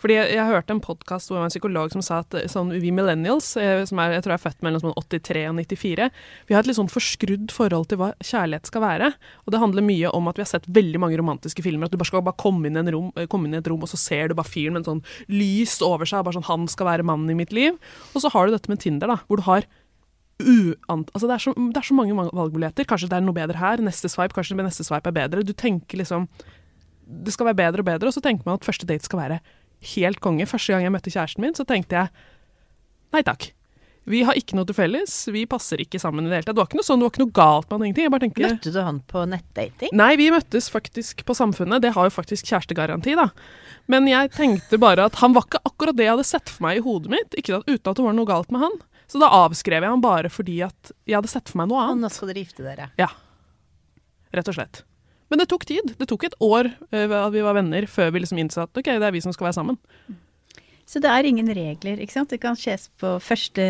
Fordi 0.01 0.17
jeg, 0.17 0.33
jeg 0.37 0.49
hørte 0.49 0.75
en 0.75 0.83
podkast 0.83 1.31
hvor 1.31 1.43
en 1.43 1.53
psykolog 1.53 1.93
som 1.93 2.03
sa 2.05 2.21
at 2.23 2.37
sånn, 2.51 2.73
vi 2.81 2.93
millennials, 2.95 3.51
eh, 3.59 3.83
som 3.89 4.01
er, 4.03 4.17
jeg 4.17 4.25
tror 4.25 4.35
jeg 4.35 4.41
er 4.41 4.45
født 4.47 4.65
mellom 4.65 4.83
sånn 4.83 4.97
83 4.99 5.45
og 5.51 5.57
94, 5.59 6.09
vi 6.49 6.57
har 6.57 6.63
et 6.63 6.69
litt 6.69 6.79
sånn 6.79 6.91
forskrudd 6.91 7.53
forhold 7.55 7.89
til 7.91 8.01
hva 8.01 8.11
kjærlighet 8.19 8.69
skal 8.71 8.85
være. 8.85 9.11
Og 9.45 9.55
det 9.55 9.63
handler 9.63 9.85
mye 9.85 10.13
om 10.15 10.29
at 10.31 10.39
vi 10.39 10.45
har 10.45 10.51
sett 10.51 10.69
veldig 10.79 11.03
mange 11.03 11.19
romantiske 11.19 11.65
filmer. 11.65 11.89
At 11.89 11.95
du 11.95 11.99
bare 12.01 12.11
skal 12.11 12.25
bare 12.25 12.39
komme 12.39 12.69
inn, 12.69 12.79
rom, 12.93 13.11
eh, 13.15 13.29
komme 13.31 13.49
inn 13.49 13.57
i 13.57 13.61
et 13.61 13.69
rom, 13.71 13.83
og 13.85 13.91
så 13.91 13.99
ser 13.99 14.29
du 14.29 14.37
bare 14.37 14.49
fyren 14.49 14.77
med 14.77 14.83
en 14.83 14.91
sånn 14.93 15.03
lys 15.31 15.79
over 15.85 16.09
seg. 16.09 16.23
Bare 16.25 16.39
sånn 16.39 16.49
'Han 16.49 16.67
skal 16.67 16.87
være 16.87 17.07
mannen 17.07 17.29
i 17.29 17.37
mitt 17.37 17.51
liv'. 17.51 17.77
Og 18.15 18.21
så 18.21 18.31
har 18.31 18.47
du 18.47 18.51
dette 18.53 18.69
med 18.69 18.79
Tinder, 18.79 19.07
da, 19.07 19.17
hvor 19.27 19.37
du 19.37 19.43
har 19.43 19.63
uant... 20.39 21.11
Altså 21.13 21.27
det 21.27 21.35
er, 21.35 21.43
så, 21.43 21.53
det 21.57 21.81
er, 21.81 21.87
så, 21.89 21.97
mange 21.97 22.15
valgmuligheter. 22.15 22.87
Kanskje 22.89 23.11
det 23.11 23.19
er 23.19 23.25
noe 23.25 23.37
bedre 23.37 23.59
her. 23.59 23.83
Neste 23.83 24.11
swipe, 24.11 24.35
kanskje 24.37 24.57
neste 24.59 24.87
swipe 24.87 25.11
er 25.11 25.15
bedre. 25.15 25.45
Du 25.45 25.53
tenker 25.53 26.01
liksom 26.01 26.27
Det 27.09 27.33
skal 27.33 27.49
være 27.49 27.61
bedre 27.61 27.83
og 27.83 27.89
bedre, 27.89 28.09
og 28.09 28.13
så 28.13 28.21
tenker 28.21 28.45
man 28.45 28.59
at 28.59 28.65
første 28.67 28.85
date 28.85 29.07
skal 29.07 29.23
være 29.23 29.39
helt 29.95 30.19
konge. 30.21 30.45
Første 30.49 30.73
gang 30.73 30.85
jeg 30.85 30.93
møtte 30.93 31.13
kjæresten 31.13 31.45
min, 31.45 31.55
så 31.57 31.65
tenkte 31.65 31.97
jeg 31.97 32.11
nei 33.15 33.23
takk. 33.25 33.51
Vi 34.09 34.23
har 34.25 34.37
ikke 34.37 34.55
noe 34.57 34.65
til 34.65 34.73
felles, 34.73 35.13
vi 35.29 35.43
passer 35.49 35.81
ikke 35.83 35.99
sammen 36.01 36.25
i 36.25 36.31
det 36.31 36.39
hele 36.39 36.47
tatt. 36.47 36.55
Det 36.57 36.63
var 36.63 36.69
ikke 36.69 36.79
noe 36.79 36.87
sånn, 36.87 37.01
det 37.01 37.05
var 37.05 37.11
ikke 37.13 37.21
noe 37.21 37.35
galt 37.37 37.67
med 37.67 37.75
han, 37.75 37.83
ingenting. 37.89 38.21
Tenker, 38.23 38.45
Møtte 38.55 38.71
du 38.73 38.79
han 38.81 39.01
på 39.11 39.25
nettdating? 39.29 39.91
Nei, 39.99 40.11
vi 40.17 40.29
møttes 40.33 40.69
faktisk 40.73 41.21
på 41.27 41.35
Samfunnet. 41.37 41.83
Det 41.83 41.91
har 41.93 42.07
jo 42.07 42.13
faktisk 42.15 42.49
kjærestegaranti, 42.49 43.13
da. 43.19 43.27
Men 43.91 44.09
jeg 44.09 44.31
tenkte 44.33 44.79
bare 44.81 45.05
at 45.09 45.19
han 45.21 45.35
var 45.37 45.45
ikke 45.45 45.61
akkurat 45.67 45.97
det 45.97 46.07
jeg 46.07 46.15
hadde 46.15 46.29
sett 46.31 46.49
for 46.49 46.65
meg 46.65 46.79
i 46.79 46.83
hodet 46.85 47.13
mitt. 47.13 47.37
Ikke 47.37 47.59
at, 47.59 47.69
uten 47.69 47.91
at 47.91 47.99
det 47.99 48.07
var 48.07 48.17
noe 48.17 48.29
galt 48.29 48.49
med 48.55 48.65
han. 48.65 48.79
Så 49.09 49.21
da 49.21 49.31
avskrev 49.45 49.81
jeg 49.81 49.89
han 49.89 50.03
bare 50.03 50.29
fordi 50.29 50.59
at 50.67 50.93
jeg 51.09 51.17
hadde 51.17 51.31
sett 51.31 51.49
for 51.49 51.61
meg 51.61 51.71
noe 51.71 51.81
annet. 51.81 51.97
Og 51.97 52.05
nå 52.05 52.13
skal 52.13 52.31
dere 52.31 52.43
gifte 52.45 52.65
dere? 52.65 52.89
Ja. 53.01 53.09
Rett 54.35 54.51
og 54.51 54.57
slett. 54.59 54.83
Men 55.29 55.41
det 55.41 55.49
tok 55.49 55.65
tid. 55.69 55.93
Det 55.97 56.07
tok 56.09 56.27
et 56.27 56.37
år 56.41 56.69
uh, 56.69 57.15
at 57.25 57.33
vi 57.33 57.45
var 57.45 57.57
venner, 57.57 57.85
før 57.89 58.13
vi 58.13 58.23
liksom 58.23 58.41
innså 58.41 58.65
at 58.65 58.81
ok, 58.81 58.91
det 59.01 59.07
er 59.07 59.15
vi 59.15 59.21
som 59.25 59.33
skal 59.33 59.49
være 59.49 59.59
sammen. 59.59 59.79
Så 60.89 61.01
det 61.01 61.09
er 61.13 61.27
ingen 61.29 61.49
regler, 61.53 62.01
ikke 62.01 62.15
sant. 62.15 62.31
Det 62.33 62.41
kan 62.41 62.57
skjes 62.57 62.87
på 63.01 63.17
første 63.21 63.65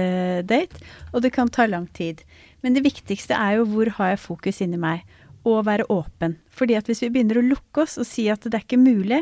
date, 0.48 0.80
og 1.12 1.24
det 1.26 1.34
kan 1.36 1.52
ta 1.52 1.66
lang 1.68 1.90
tid. 1.96 2.24
Men 2.64 2.76
det 2.76 2.86
viktigste 2.86 3.36
er 3.36 3.58
jo 3.60 3.68
hvor 3.68 3.92
har 3.98 4.14
jeg 4.14 4.24
fokus 4.24 4.62
inni 4.64 4.80
meg, 4.80 5.04
og 5.48 5.66
være 5.68 5.88
åpen. 5.92 6.38
Fordi 6.52 6.78
at 6.80 6.88
hvis 6.88 7.04
vi 7.04 7.12
begynner 7.12 7.42
å 7.42 7.48
lukke 7.48 7.84
oss 7.84 7.98
og 8.00 8.08
si 8.08 8.28
at 8.32 8.48
det 8.48 8.56
er 8.56 8.64
ikke 8.64 8.80
mulig, 8.80 9.20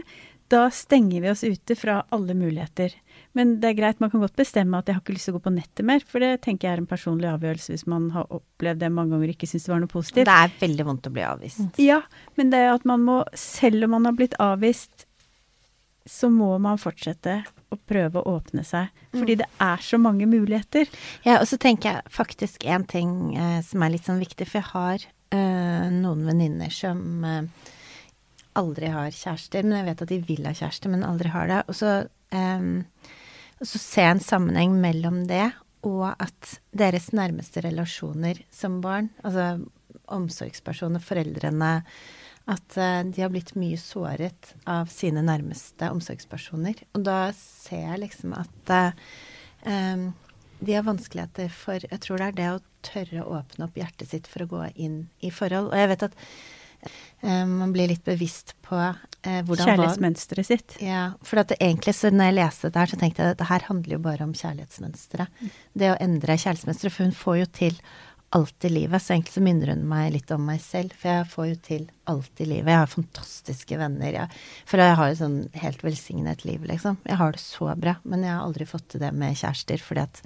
da 0.53 0.67
stenger 0.73 1.25
vi 1.25 1.31
oss 1.31 1.43
ute 1.43 1.77
fra 1.77 2.03
alle 2.13 2.37
muligheter. 2.37 2.93
Men 3.37 3.57
det 3.61 3.69
er 3.69 3.77
greit, 3.77 3.99
man 4.01 4.09
kan 4.09 4.23
godt 4.23 4.37
bestemme 4.39 4.79
at 4.79 4.87
jeg 4.89 4.97
har 4.97 5.03
ikke 5.03 5.13
lyst 5.13 5.29
til 5.29 5.35
å 5.35 5.37
gå 5.37 5.43
på 5.45 5.53
nettet 5.53 5.85
mer, 5.85 6.05
for 6.09 6.23
det 6.23 6.31
tenker 6.45 6.67
jeg 6.67 6.77
er 6.77 6.81
en 6.81 6.89
personlig 6.89 7.29
avgjørelse 7.29 7.75
hvis 7.75 7.85
man 7.89 8.07
har 8.15 8.31
opplevd 8.33 8.81
det 8.81 8.89
mange 8.93 9.13
ganger 9.13 9.29
og 9.29 9.35
ikke 9.35 9.49
syns 9.51 9.67
det 9.67 9.73
var 9.73 9.83
noe 9.83 9.91
positivt. 9.91 10.25
Det 10.29 10.37
er 10.45 10.55
veldig 10.63 10.87
vondt 10.87 11.09
å 11.09 11.13
bli 11.13 11.25
avvist. 11.27 11.81
Ja, 11.81 11.99
men 12.39 12.49
det 12.53 12.63
at 12.71 12.87
man 12.89 13.05
må, 13.05 13.19
selv 13.37 13.85
om 13.85 13.93
man 13.93 14.09
har 14.09 14.17
blitt 14.17 14.37
avvist, 14.41 15.05
så 16.07 16.29
må 16.31 16.49
man 16.63 16.79
fortsette 16.81 17.41
å 17.73 17.77
prøve 17.89 18.21
å 18.21 18.37
åpne 18.37 18.63
seg. 18.65 18.93
Fordi 19.15 19.37
det 19.41 19.47
er 19.61 19.81
så 19.83 19.99
mange 19.99 20.27
muligheter. 20.29 20.87
Ja, 21.25 21.41
og 21.41 21.47
så 21.49 21.59
tenker 21.61 21.97
jeg 21.97 22.13
faktisk 22.15 22.63
en 22.65 22.87
ting 22.87 23.11
eh, 23.35 23.59
som 23.65 23.83
er 23.83 23.93
litt 23.93 24.07
sånn 24.07 24.23
viktig, 24.23 24.47
for 24.47 24.61
jeg 24.61 24.71
har 24.71 25.07
eh, 25.35 25.89
noen 25.93 26.23
venninner 26.29 26.71
som 26.73 27.27
eh, 27.27 27.73
aldri 28.57 28.91
har 28.93 29.11
kjærester, 29.13 29.67
men 29.67 29.81
jeg 29.81 29.89
vet 29.91 30.05
at 30.05 30.13
de 30.13 30.21
vil 30.31 30.47
ha 30.47 30.55
kjæreste, 30.55 30.91
men 30.93 31.05
aldri 31.05 31.33
har 31.35 31.51
det. 31.51 31.61
Og 31.67 31.77
så, 31.77 31.97
eh, 32.31 32.71
og 33.57 33.69
så 33.69 33.81
jeg 34.05 34.15
en 34.15 34.23
sammenheng 34.23 34.75
mellom 34.81 35.23
det 35.29 35.49
og 35.87 36.09
at 36.11 36.57
deres 36.75 37.11
nærmeste 37.15 37.61
relasjoner 37.65 38.39
som 38.53 38.79
barn, 38.83 39.09
altså 39.23 39.65
omsorgspersoner, 40.13 41.03
foreldrene, 41.03 41.71
at 42.47 42.77
uh, 42.79 43.01
de 43.03 43.23
har 43.23 43.31
blitt 43.33 43.53
mye 43.59 43.77
såret 43.79 44.53
av 44.69 44.91
sine 44.91 45.23
nærmeste 45.25 45.89
omsorgspersoner. 45.91 46.79
Og 46.95 47.03
da 47.07 47.19
ser 47.35 47.83
jeg 47.89 48.03
liksom 48.05 48.35
at 48.37 48.71
um, 49.67 50.07
de 50.59 50.73
har 50.73 50.85
vanskeligheter 50.87 51.51
for 51.53 51.83
Jeg 51.83 52.01
tror 52.03 52.21
det 52.21 52.29
er 52.29 52.37
det 52.37 52.51
å 52.53 52.63
tørre 52.87 53.23
å 53.23 53.41
åpne 53.41 53.67
opp 53.67 53.77
hjertet 53.77 54.13
sitt 54.13 54.29
for 54.31 54.45
å 54.45 54.51
gå 54.53 54.63
inn 54.75 55.01
i 55.19 55.31
forhold. 55.33 55.73
Og 55.73 55.81
jeg 55.81 55.91
vet 55.91 56.07
at 56.07 56.15
man 57.25 57.71
blir 57.73 57.89
litt 57.89 58.03
bevisst 58.05 58.53
på 58.65 58.77
uh, 58.77 59.39
hvordan 59.47 59.71
Kjærlighetsmønsteret 59.71 60.47
sitt. 60.47 60.75
Ja, 60.83 61.09
for 61.25 61.41
at 61.41 61.49
det, 61.49 61.57
egentlig 61.63 61.95
så 61.97 62.11
når 62.13 62.29
jeg 62.29 62.37
leste 62.37 62.69
det 62.69 62.83
her, 62.83 62.91
så 62.91 62.99
tenkte 63.01 63.23
jeg 63.23 63.35
at 63.35 63.39
det 63.41 63.49
her 63.49 63.65
handler 63.69 63.97
jo 63.97 64.03
bare 64.03 64.27
om 64.27 64.35
kjærlighetsmønsteret. 64.37 65.39
Mm. 65.41 65.55
Det 65.81 65.89
å 65.93 65.97
endre 66.05 66.37
kjærlighetsmønsteret. 66.37 66.93
For 66.93 67.09
hun 67.09 67.17
får 67.17 67.39
jo 67.41 67.49
til 67.57 67.81
alt 68.35 68.65
i 68.67 68.69
livet. 68.69 69.01
Så 69.01 69.13
egentlig 69.13 69.33
så 69.33 69.43
minner 69.43 69.71
hun 69.71 69.85
meg 69.87 70.11
litt 70.15 70.31
om 70.35 70.43
meg 70.47 70.61
selv, 70.63 70.95
for 70.99 71.13
jeg 71.13 71.29
får 71.31 71.47
jo 71.49 71.57
til 71.69 71.87
alt 72.11 72.43
i 72.43 72.49
livet. 72.49 72.71
Jeg 72.73 72.81
har 72.83 72.91
fantastiske 72.91 73.79
venner. 73.79 74.19
Jeg, 74.19 74.43
for 74.67 74.83
jeg 74.83 74.99
har 74.99 75.11
jo 75.11 75.19
sånn 75.21 75.39
helt 75.63 75.83
velsignet 75.85 76.45
liv, 76.47 76.67
liksom. 76.67 76.99
Jeg 77.07 77.19
har 77.21 77.35
det 77.35 77.43
så 77.43 77.71
bra. 77.79 77.97
Men 78.03 78.25
jeg 78.27 78.35
har 78.35 78.45
aldri 78.45 78.67
fått 78.69 78.89
til 78.93 79.03
det 79.03 79.13
med 79.15 79.37
kjærester, 79.39 79.83
fordi 79.83 80.05
at 80.05 80.21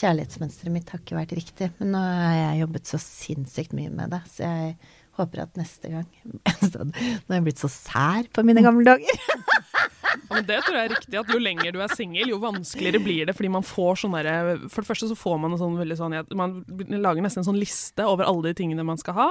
kjærlighetsmønsteret 0.00 0.74
mitt 0.74 0.90
har 0.92 1.02
ikke 1.02 1.18
vært 1.18 1.36
riktig. 1.38 1.70
Men 1.78 1.94
nå 1.94 2.02
har 2.02 2.38
jeg 2.38 2.64
jobbet 2.64 2.90
så 2.90 3.02
sinnssykt 3.02 3.76
mye 3.78 3.94
med 3.94 4.14
det, 4.14 4.22
så 4.30 4.50
jeg 4.50 4.74
håper 5.20 5.44
at 5.44 5.58
neste 5.60 5.90
gang 5.92 6.06
Nå 6.30 7.30
har 7.30 7.38
jeg 7.38 7.46
blitt 7.46 7.62
så 7.62 7.70
sær 7.72 8.28
på 8.34 8.44
mine 8.46 8.64
gamle 8.64 8.86
dager. 8.94 9.24
Ja, 10.30 10.34
men 10.34 10.46
det 10.46 10.56
tror 10.64 10.76
jeg 10.76 10.88
er 10.88 10.92
riktig, 10.94 11.16
at 11.20 11.30
jo 11.30 11.38
lenger 11.38 11.74
du 11.74 11.80
er 11.84 11.92
singel, 11.94 12.32
jo 12.32 12.38
vanskeligere 12.42 13.02
blir 13.02 13.28
det. 13.28 13.34
Fordi 13.38 13.50
man 13.54 13.66
får 13.66 14.00
sånn 14.02 14.14
derre 14.16 14.56
For 14.64 14.82
det 14.82 14.88
første 14.88 15.06
så 15.10 15.16
får 15.18 15.36
man 15.42 15.54
en 15.54 15.60
sånn 15.60 15.78
veldig 15.78 15.98
sånn 15.98 16.16
Man 16.38 16.56
lager 16.90 17.22
nesten 17.22 17.44
en 17.44 17.50
sånn 17.52 17.60
liste 17.60 18.06
over 18.06 18.26
alle 18.26 18.50
de 18.50 18.56
tingene 18.58 18.86
man 18.86 18.98
skal 18.98 19.18
ha. 19.18 19.28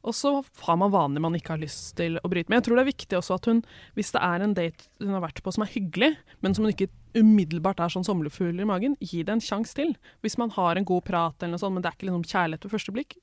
Og 0.00 0.16
så 0.16 0.32
har 0.64 0.78
man 0.80 0.92
vaner 0.92 1.20
man 1.20 1.34
ikke 1.36 1.54
har 1.54 1.60
lyst 1.60 1.92
til 1.98 2.16
å 2.22 2.30
bryte 2.32 2.48
med. 2.48 2.60
Jeg 2.60 2.68
tror 2.68 2.78
det 2.78 2.84
er 2.86 2.92
viktig 2.92 3.18
også 3.18 3.36
at 3.36 3.48
hun, 3.50 3.60
hvis 3.98 4.12
det 4.14 4.22
er 4.24 4.44
en 4.44 4.54
date 4.56 4.88
hun 5.02 5.12
har 5.12 5.24
vært 5.26 5.42
på 5.44 5.52
som 5.52 5.66
er 5.66 5.72
hyggelig, 5.74 6.14
men 6.40 6.56
som 6.56 6.64
hun 6.64 6.72
ikke 6.72 6.88
umiddelbart 7.18 7.82
er 7.84 7.92
sånn 7.92 8.06
sommerfugler 8.06 8.64
i 8.64 8.70
magen, 8.70 8.94
gi 9.02 9.20
det 9.26 9.34
en 9.34 9.44
sjanse 9.44 9.76
til. 9.76 9.92
Hvis 10.24 10.38
man 10.40 10.54
har 10.56 10.80
en 10.80 10.88
god 10.88 11.04
prat 11.04 11.36
eller 11.42 11.58
noe 11.58 11.62
sånt, 11.62 11.76
men 11.76 11.84
det 11.84 11.90
er 11.90 11.98
ikke 11.98 12.08
liksom 12.08 12.28
kjærlighet 12.30 12.64
ved 12.64 12.74
første 12.78 12.96
blikk, 12.96 13.18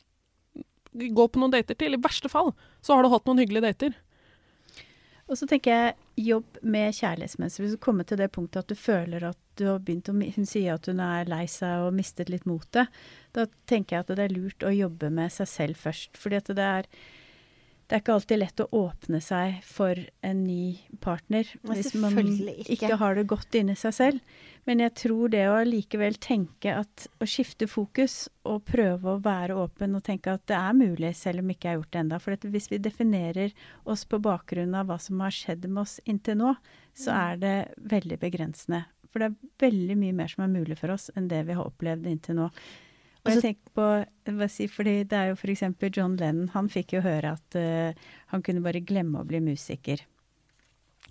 gå 0.97 1.27
på 1.29 1.41
noen 1.41 1.53
dater 1.53 1.77
til. 1.77 1.95
I 1.95 2.01
verste 2.01 2.31
fall 2.31 2.53
så 2.81 2.95
har 2.95 3.05
du 3.05 3.11
hatt 3.13 3.27
noen 3.29 3.41
hyggelige 3.43 3.67
dater. 3.69 3.97
Og 5.27 5.35
så 5.35 5.47
tenker 5.49 5.73
jeg 5.73 6.27
jobb 6.29 6.59
med 6.63 6.95
kjærlighetsmønster. 6.95 7.63
Hvis 7.63 7.75
du 7.75 7.83
kommer 7.83 8.07
til 8.07 8.19
det 8.21 8.29
punktet 8.35 8.63
at 8.63 8.71
du 8.71 8.79
føler 8.79 9.25
at 9.27 9.39
du 9.59 9.65
har 9.67 9.81
begynt 9.83 10.07
å 10.07 10.15
Hun 10.15 10.47
sier 10.47 10.77
at 10.77 10.87
hun 10.87 11.01
er 11.03 11.27
lei 11.27 11.43
seg 11.51 11.83
og 11.83 11.95
mistet 11.97 12.31
litt 12.31 12.47
motet. 12.47 12.87
Da 13.35 13.47
tenker 13.67 13.97
jeg 13.97 14.05
at 14.05 14.13
det 14.15 14.27
er 14.27 14.35
lurt 14.35 14.63
å 14.63 14.71
jobbe 14.71 15.09
med 15.11 15.33
seg 15.33 15.49
selv 15.51 15.81
først. 15.81 16.15
Fordi 16.15 16.39
at 16.39 16.53
det 16.55 16.67
er 16.67 16.87
det 17.87 17.95
er 17.95 18.01
ikke 18.01 18.15
alltid 18.17 18.39
lett 18.41 18.59
å 18.59 18.67
åpne 18.75 19.19
seg 19.23 19.61
for 19.63 19.95
en 20.27 20.39
ny 20.43 20.75
partner 20.99 21.47
hvis 21.63 21.93
man 21.95 22.17
ikke 22.19 22.97
har 22.99 23.15
det 23.15 23.23
godt 23.31 23.55
inni 23.55 23.77
seg 23.79 23.93
selv. 23.95 24.33
Men 24.67 24.81
jeg 24.83 24.91
tror 24.99 25.31
det 25.31 25.45
å 25.47 25.61
likevel 25.63 26.17
tenke 26.19 26.73
at 26.75 27.05
å 27.23 27.27
skifte 27.29 27.69
fokus 27.71 28.25
og 28.43 28.65
prøve 28.67 29.13
å 29.13 29.21
være 29.23 29.55
åpen 29.55 29.95
og 29.95 30.03
tenke 30.03 30.33
at 30.35 30.43
det 30.51 30.57
er 30.59 30.75
mulig, 30.75 31.13
selv 31.15 31.39
om 31.39 31.53
ikke 31.53 31.69
jeg 31.69 31.71
har 31.71 31.79
gjort 31.79 31.93
det 31.93 32.01
ennå. 32.01 32.19
For 32.25 32.49
hvis 32.57 32.67
vi 32.73 32.81
definerer 32.83 33.55
oss 33.87 34.03
på 34.03 34.19
bakgrunn 34.19 34.75
av 34.75 34.91
hva 34.91 34.99
som 34.99 35.23
har 35.23 35.31
skjedd 35.31 35.69
med 35.69 35.85
oss 35.85 36.01
inntil 36.03 36.41
nå, 36.41 36.57
så 36.91 37.13
mm. 37.13 37.21
er 37.21 37.39
det 37.45 37.55
veldig 37.95 38.19
begrensende. 38.19 38.83
For 39.07 39.23
det 39.23 39.31
er 39.31 39.63
veldig 39.63 39.95
mye 40.03 40.17
mer 40.19 40.35
som 40.35 40.43
er 40.43 40.51
mulig 40.51 40.75
for 40.81 40.91
oss 40.97 41.07
enn 41.15 41.31
det 41.31 41.45
vi 41.47 41.55
har 41.55 41.71
opplevd 41.71 42.11
inntil 42.11 42.41
nå. 42.41 42.49
Og 43.27 43.33
jeg 43.35 43.43
tenker 43.43 43.73
på, 43.77 43.87
si, 44.51 44.67
fordi 44.71 44.99
Det 45.03 45.17
er 45.17 45.31
jo 45.31 45.37
f.eks. 45.37 45.63
John 45.91 46.17
Lennon. 46.17 46.51
Han 46.55 46.69
fikk 46.71 46.97
jo 46.97 47.03
høre 47.05 47.35
at 47.37 47.57
uh, 47.59 48.07
han 48.33 48.45
kunne 48.45 48.63
bare 48.65 48.83
glemme 48.83 49.21
å 49.21 49.27
bli 49.27 49.41
musiker. 49.43 50.05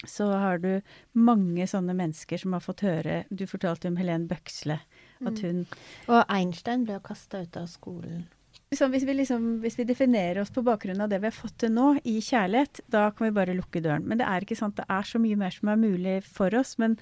Så 0.04 0.26
har 0.28 0.58
du 0.60 0.80
mange 1.16 1.64
sånne 1.70 1.94
mennesker 1.96 2.40
som 2.42 2.52
har 2.52 2.60
fått 2.60 2.82
høre 2.84 3.22
Du 3.30 3.46
fortalte 3.48 3.88
om 3.88 3.96
Helen 3.96 4.26
Bøksle. 4.28 4.80
At 5.22 5.38
mm. 5.38 5.44
hun 5.44 5.62
mm. 5.64 5.76
Og 6.12 6.24
Einstein 6.28 6.84
ble 6.84 6.98
jo 6.98 7.06
kasta 7.06 7.44
ut 7.46 7.56
av 7.56 7.70
skolen 7.72 8.26
så 8.74 8.88
hvis 8.90 9.04
vi, 9.06 9.14
liksom, 9.14 9.44
hvis 9.62 9.76
vi, 9.78 9.84
definerer 9.86 10.40
oss 10.42 10.50
på 10.50 10.64
bakgrunn 10.66 11.00
av 11.04 11.10
det 11.10 11.20
vi 11.22 11.28
har 11.28 11.34
fått 11.34 11.54
til 11.62 11.70
nå, 11.70 11.92
i 12.02 12.16
kjærlighet, 12.24 12.80
da 12.90 13.04
kan 13.14 13.28
vi 13.28 13.36
bare 13.36 13.54
lukke 13.54 13.82
døren. 13.82 14.06
Men 14.08 14.18
det 14.18 14.26
er 14.26 14.42
ikke 14.42 14.58
sant. 14.58 14.74
Det 14.80 14.86
er 14.90 15.06
så 15.06 15.20
mye 15.22 15.38
mer 15.38 15.54
som 15.54 15.70
er 15.70 15.78
mulig 15.78 16.16
for 16.26 16.54
oss. 16.58 16.74
Men 16.82 16.96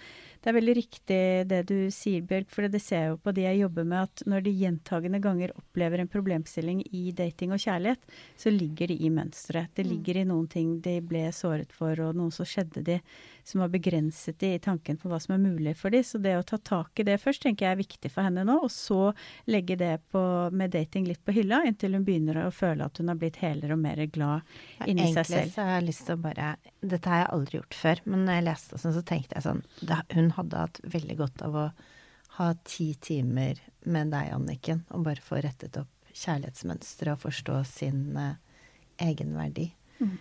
det 0.45 0.51
er 0.51 0.57
veldig 0.59 0.73
riktig 0.77 1.21
det 1.49 1.61
du 1.71 1.77
sier, 1.95 2.25
Bjørg, 2.29 2.51
for 2.53 2.69
det 2.69 2.81
ser 2.85 3.01
jeg 3.01 3.13
jo 3.15 3.21
på 3.25 3.33
de 3.33 3.47
jeg 3.47 3.63
jobber 3.63 3.87
med, 3.89 4.11
at 4.11 4.25
når 4.29 4.45
de 4.45 4.53
gjentagende 4.61 5.21
ganger 5.25 5.55
opplever 5.57 6.03
en 6.03 6.11
problemstilling 6.13 6.83
i 6.93 7.15
dating 7.17 7.55
og 7.57 7.63
kjærlighet, 7.65 8.05
så 8.37 8.53
ligger 8.53 8.93
de 8.93 8.99
i 9.07 9.13
mønsteret. 9.15 9.73
Det 9.73 9.87
mm. 9.87 9.93
ligger 9.95 10.21
i 10.21 10.27
noen 10.29 10.51
ting 10.53 10.75
de 10.85 10.99
ble 11.01 11.31
såret 11.33 11.73
for, 11.73 11.97
og 12.05 12.19
noe 12.21 12.35
som 12.35 12.45
skjedde 12.45 12.85
de 12.85 12.99
som 13.45 13.61
har 13.61 13.69
begrenset 13.69 14.39
de 14.41 14.55
i 14.55 14.59
tanken 14.59 14.97
på 14.97 15.09
hva 15.09 15.19
som 15.21 15.35
er 15.35 15.43
mulig 15.43 15.75
for 15.77 15.93
de. 15.93 16.01
Så 16.05 16.19
det 16.21 16.33
å 16.39 16.45
ta 16.47 16.59
tak 16.59 17.01
i 17.01 17.07
det 17.09 17.19
først 17.21 17.45
tenker 17.45 17.67
jeg 17.67 17.77
er 17.77 17.81
viktig 17.81 18.11
for 18.13 18.25
henne 18.27 18.45
nå, 18.45 18.57
og 18.65 18.73
så 18.73 19.13
legge 19.51 19.77
det 19.81 19.99
på, 20.13 20.23
med 20.53 20.73
dating 20.73 21.09
litt 21.09 21.25
på 21.25 21.35
hylla 21.37 21.63
inntil 21.69 21.99
hun 21.99 22.07
begynner 22.07 22.41
å 22.45 22.51
føle 22.55 22.85
at 22.85 23.01
hun 23.01 23.13
har 23.13 23.21
blitt 23.21 23.41
helere 23.41 23.77
og 23.77 23.83
mer 23.85 24.01
glad 24.13 24.45
ja, 24.79 24.89
inni 24.89 25.11
seg 25.13 25.29
selv. 25.29 25.41
Egentlig 25.41 25.57
så 25.57 25.69
har 25.69 25.77
jeg 25.79 25.89
lyst 25.91 26.07
til 26.09 26.17
å 26.17 26.23
bare 26.25 26.53
Dette 26.85 27.09
har 27.09 27.23
jeg 27.23 27.33
aldri 27.37 27.59
gjort 27.61 27.77
før, 27.81 28.01
men 28.09 28.25
når 28.25 28.39
jeg 28.39 28.47
leste 28.49 28.81
sånn, 28.81 28.97
så 28.97 29.05
tenkte 29.09 29.39
jeg 29.39 29.47
sånn 29.47 29.63
det, 29.81 30.01
Hun 30.13 30.34
hadde 30.39 30.65
hatt 30.67 30.81
veldig 30.85 31.17
godt 31.19 31.45
av 31.47 31.59
å 31.59 31.67
ha 32.39 32.49
ti 32.67 32.93
timer 32.99 33.61
med 33.87 34.11
deg, 34.15 34.33
Anniken, 34.35 34.83
og 34.91 35.07
bare 35.07 35.23
få 35.23 35.39
rettet 35.45 35.79
opp 35.79 35.91
kjærlighetsmønsteret 36.15 37.17
og 37.17 37.23
forstå 37.27 37.61
sin 37.69 38.17
uh, 38.19 38.35
egenverdi. 39.03 39.69
Mm. 40.01 40.17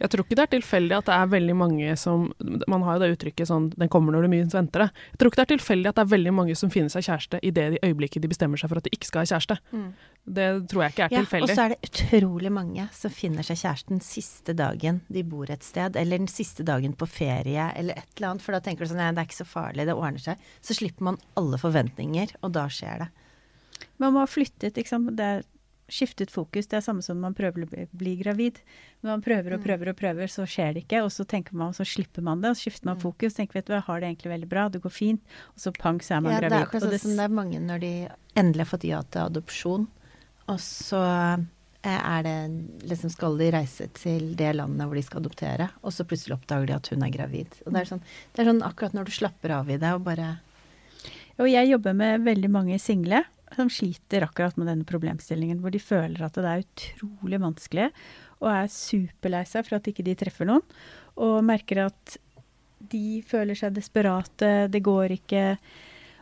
Jeg 0.00 0.12
tror 0.12 0.24
ikke 0.24 0.36
det 0.36 0.44
er 0.44 0.52
tilfeldig 0.56 0.96
at 0.98 1.08
det 1.08 1.14
er 1.16 1.30
veldig 1.32 1.56
mange 1.56 1.94
som 2.00 2.26
Man 2.68 2.84
har 2.84 2.96
jo 2.96 3.04
det 3.04 3.16
uttrykket 3.16 3.48
sånn 3.48 3.70
'den 3.72 3.88
kommer 3.88 4.12
når 4.12 4.26
du 4.26 4.28
minst 4.28 4.54
venter 4.54 4.86
det'. 4.86 4.90
Jeg 5.12 5.18
tror 5.18 5.30
ikke 5.30 5.40
det 5.40 5.46
er 5.46 5.56
tilfeldig 5.56 5.88
at 5.88 5.96
det 5.96 6.04
er 6.04 6.14
veldig 6.16 6.34
mange 6.34 6.56
som 6.56 6.70
finner 6.70 6.92
seg 6.92 7.06
kjæreste 7.08 7.40
i 7.42 7.50
det 7.50 7.78
øyeblikket 7.82 8.22
de 8.22 8.28
bestemmer 8.28 8.60
seg 8.60 8.68
for 8.68 8.78
at 8.78 8.84
de 8.84 8.92
ikke 8.92 9.06
skal 9.08 9.20
ha 9.20 9.30
kjæreste. 9.32 9.58
Mm. 9.72 9.92
Det 10.26 10.68
tror 10.68 10.82
jeg 10.82 10.92
ikke 10.92 11.04
er 11.04 11.08
tilfeldig. 11.08 11.50
Og 11.50 11.56
så 11.56 11.64
er 11.64 11.68
det 11.74 11.80
utrolig 11.86 12.52
mange 12.52 12.88
som 12.92 13.10
finner 13.10 13.42
seg 13.46 13.56
kjæresten 13.56 14.00
siste 14.02 14.52
dagen 14.54 15.00
de 15.08 15.22
bor 15.22 15.50
et 15.50 15.62
sted, 15.62 15.96
eller 15.96 16.18
den 16.18 16.28
siste 16.28 16.64
dagen 16.66 16.92
på 16.92 17.06
ferie, 17.06 17.72
eller 17.76 17.94
et 17.96 18.08
eller 18.16 18.30
annet. 18.30 18.42
For 18.42 18.52
da 18.52 18.60
tenker 18.60 18.84
du 18.84 18.90
sånn 18.90 18.98
'nei, 18.98 19.14
det 19.14 19.22
er 19.22 19.28
ikke 19.30 19.44
så 19.44 19.46
farlig, 19.46 19.86
det 19.86 19.94
ordner 19.94 20.18
seg'. 20.18 20.36
Så 20.60 20.74
slipper 20.74 21.02
man 21.02 21.18
alle 21.36 21.56
forventninger, 21.56 22.34
og 22.42 22.52
da 22.52 22.66
skjer 22.66 22.98
det. 22.98 23.08
Man 23.98 24.12
må 24.12 24.24
ha 24.24 24.26
flyttet, 24.26 24.76
ikke 24.76 24.88
sant. 24.88 25.16
Det 25.16 25.24
er 25.24 25.42
skiftet 25.88 26.30
fokus. 26.30 26.66
Det 26.66 26.78
er 26.78 26.84
samme 26.84 27.02
som 27.04 27.18
man 27.22 27.34
prøver 27.36 27.64
å 27.64 27.86
bli, 27.94 28.14
gravid. 28.18 28.58
Når 29.02 29.10
man 29.10 29.24
prøver 29.24 29.54
og 29.54 29.60
mm. 29.60 29.66
prøver 29.66 29.90
og 29.92 29.98
prøver, 29.98 30.30
så 30.30 30.46
skjer 30.48 30.74
det 30.74 30.84
ikke. 30.84 31.02
Og 31.06 31.12
så 31.14 31.26
tenker 31.28 31.56
man, 31.58 31.74
så 31.76 31.86
slipper 31.86 32.24
man 32.26 32.42
det, 32.42 32.52
og 32.52 32.58
så 32.58 32.66
skifter 32.66 32.90
man 32.90 32.98
mm. 32.98 33.02
fokus. 33.04 33.36
tenker 33.38 33.60
vet 33.60 33.68
du, 33.68 33.74
jeg 33.76 33.86
har 33.86 34.00
det 34.00 34.10
egentlig 34.10 34.32
veldig 34.32 34.48
bra, 34.50 34.68
det 34.72 34.82
går 34.84 34.94
fint. 34.94 35.36
Og 35.54 35.66
så 35.66 35.74
pang, 35.76 36.00
så 36.02 36.18
er 36.18 36.24
man 36.26 36.34
ja, 36.34 36.40
gravid. 36.42 36.56
Det 36.56 36.62
er 36.62 36.70
akkurat 36.70 37.04
sånn 37.04 37.20
det 37.20 37.26
er 37.28 37.36
mange 37.42 37.60
når 37.62 37.84
de 37.84 37.92
endelig 38.36 38.66
har 38.66 38.72
fått 38.72 38.88
ja 38.88 39.02
til 39.06 39.22
adopsjon, 39.26 39.86
og 40.46 40.58
så 40.62 41.02
eh, 41.02 42.00
er 42.00 42.26
det 42.26 42.34
liksom 42.90 43.10
Skal 43.10 43.38
de 43.40 43.48
reise 43.54 43.88
til 43.96 44.34
det 44.38 44.52
landet 44.58 44.86
hvor 44.86 44.98
de 44.98 45.04
skal 45.06 45.22
adoptere, 45.22 45.70
og 45.82 45.94
så 45.94 46.06
plutselig 46.08 46.36
oppdager 46.36 46.70
de 46.70 46.76
at 46.76 46.90
hun 46.92 47.06
er 47.06 47.14
gravid. 47.14 47.56
Og 47.64 47.72
det 47.72 47.84
er 47.84 47.94
sånn, 47.94 48.04
det 48.34 48.42
er 48.42 48.50
sånn 48.50 48.66
akkurat 48.66 48.98
når 48.98 49.08
du 49.08 49.14
slapper 49.16 49.56
av 49.60 49.70
i 49.70 49.78
det 49.80 49.94
og 49.96 50.04
bare 50.06 50.36
Og 51.36 51.48
jeg 51.50 51.68
jobber 51.68 51.96
med 51.96 52.22
veldig 52.24 52.50
mange 52.50 52.78
single 52.80 53.24
som 53.56 53.72
sliter 53.72 54.26
akkurat 54.26 54.56
med 54.60 54.68
denne 54.70 54.86
problemstillingen, 54.88 55.60
hvor 55.62 55.74
de 55.74 55.82
føler 55.82 56.22
at 56.26 56.38
det 56.38 56.52
er 56.52 56.64
utrolig 56.64 57.42
vanskelig 57.42 57.90
og 58.42 58.48
er 58.52 58.70
superlei 58.72 59.42
seg 59.48 59.66
for 59.66 59.78
at 59.78 59.90
ikke 59.90 60.04
de 60.06 60.16
treffer 60.18 60.48
noen, 60.48 60.64
og 61.16 61.44
merker 61.46 61.86
at 61.86 62.16
de 62.92 63.22
føler 63.26 63.56
seg 63.56 63.76
desperate, 63.76 64.68
det 64.70 64.82
går 64.84 65.16
ikke. 65.16 65.44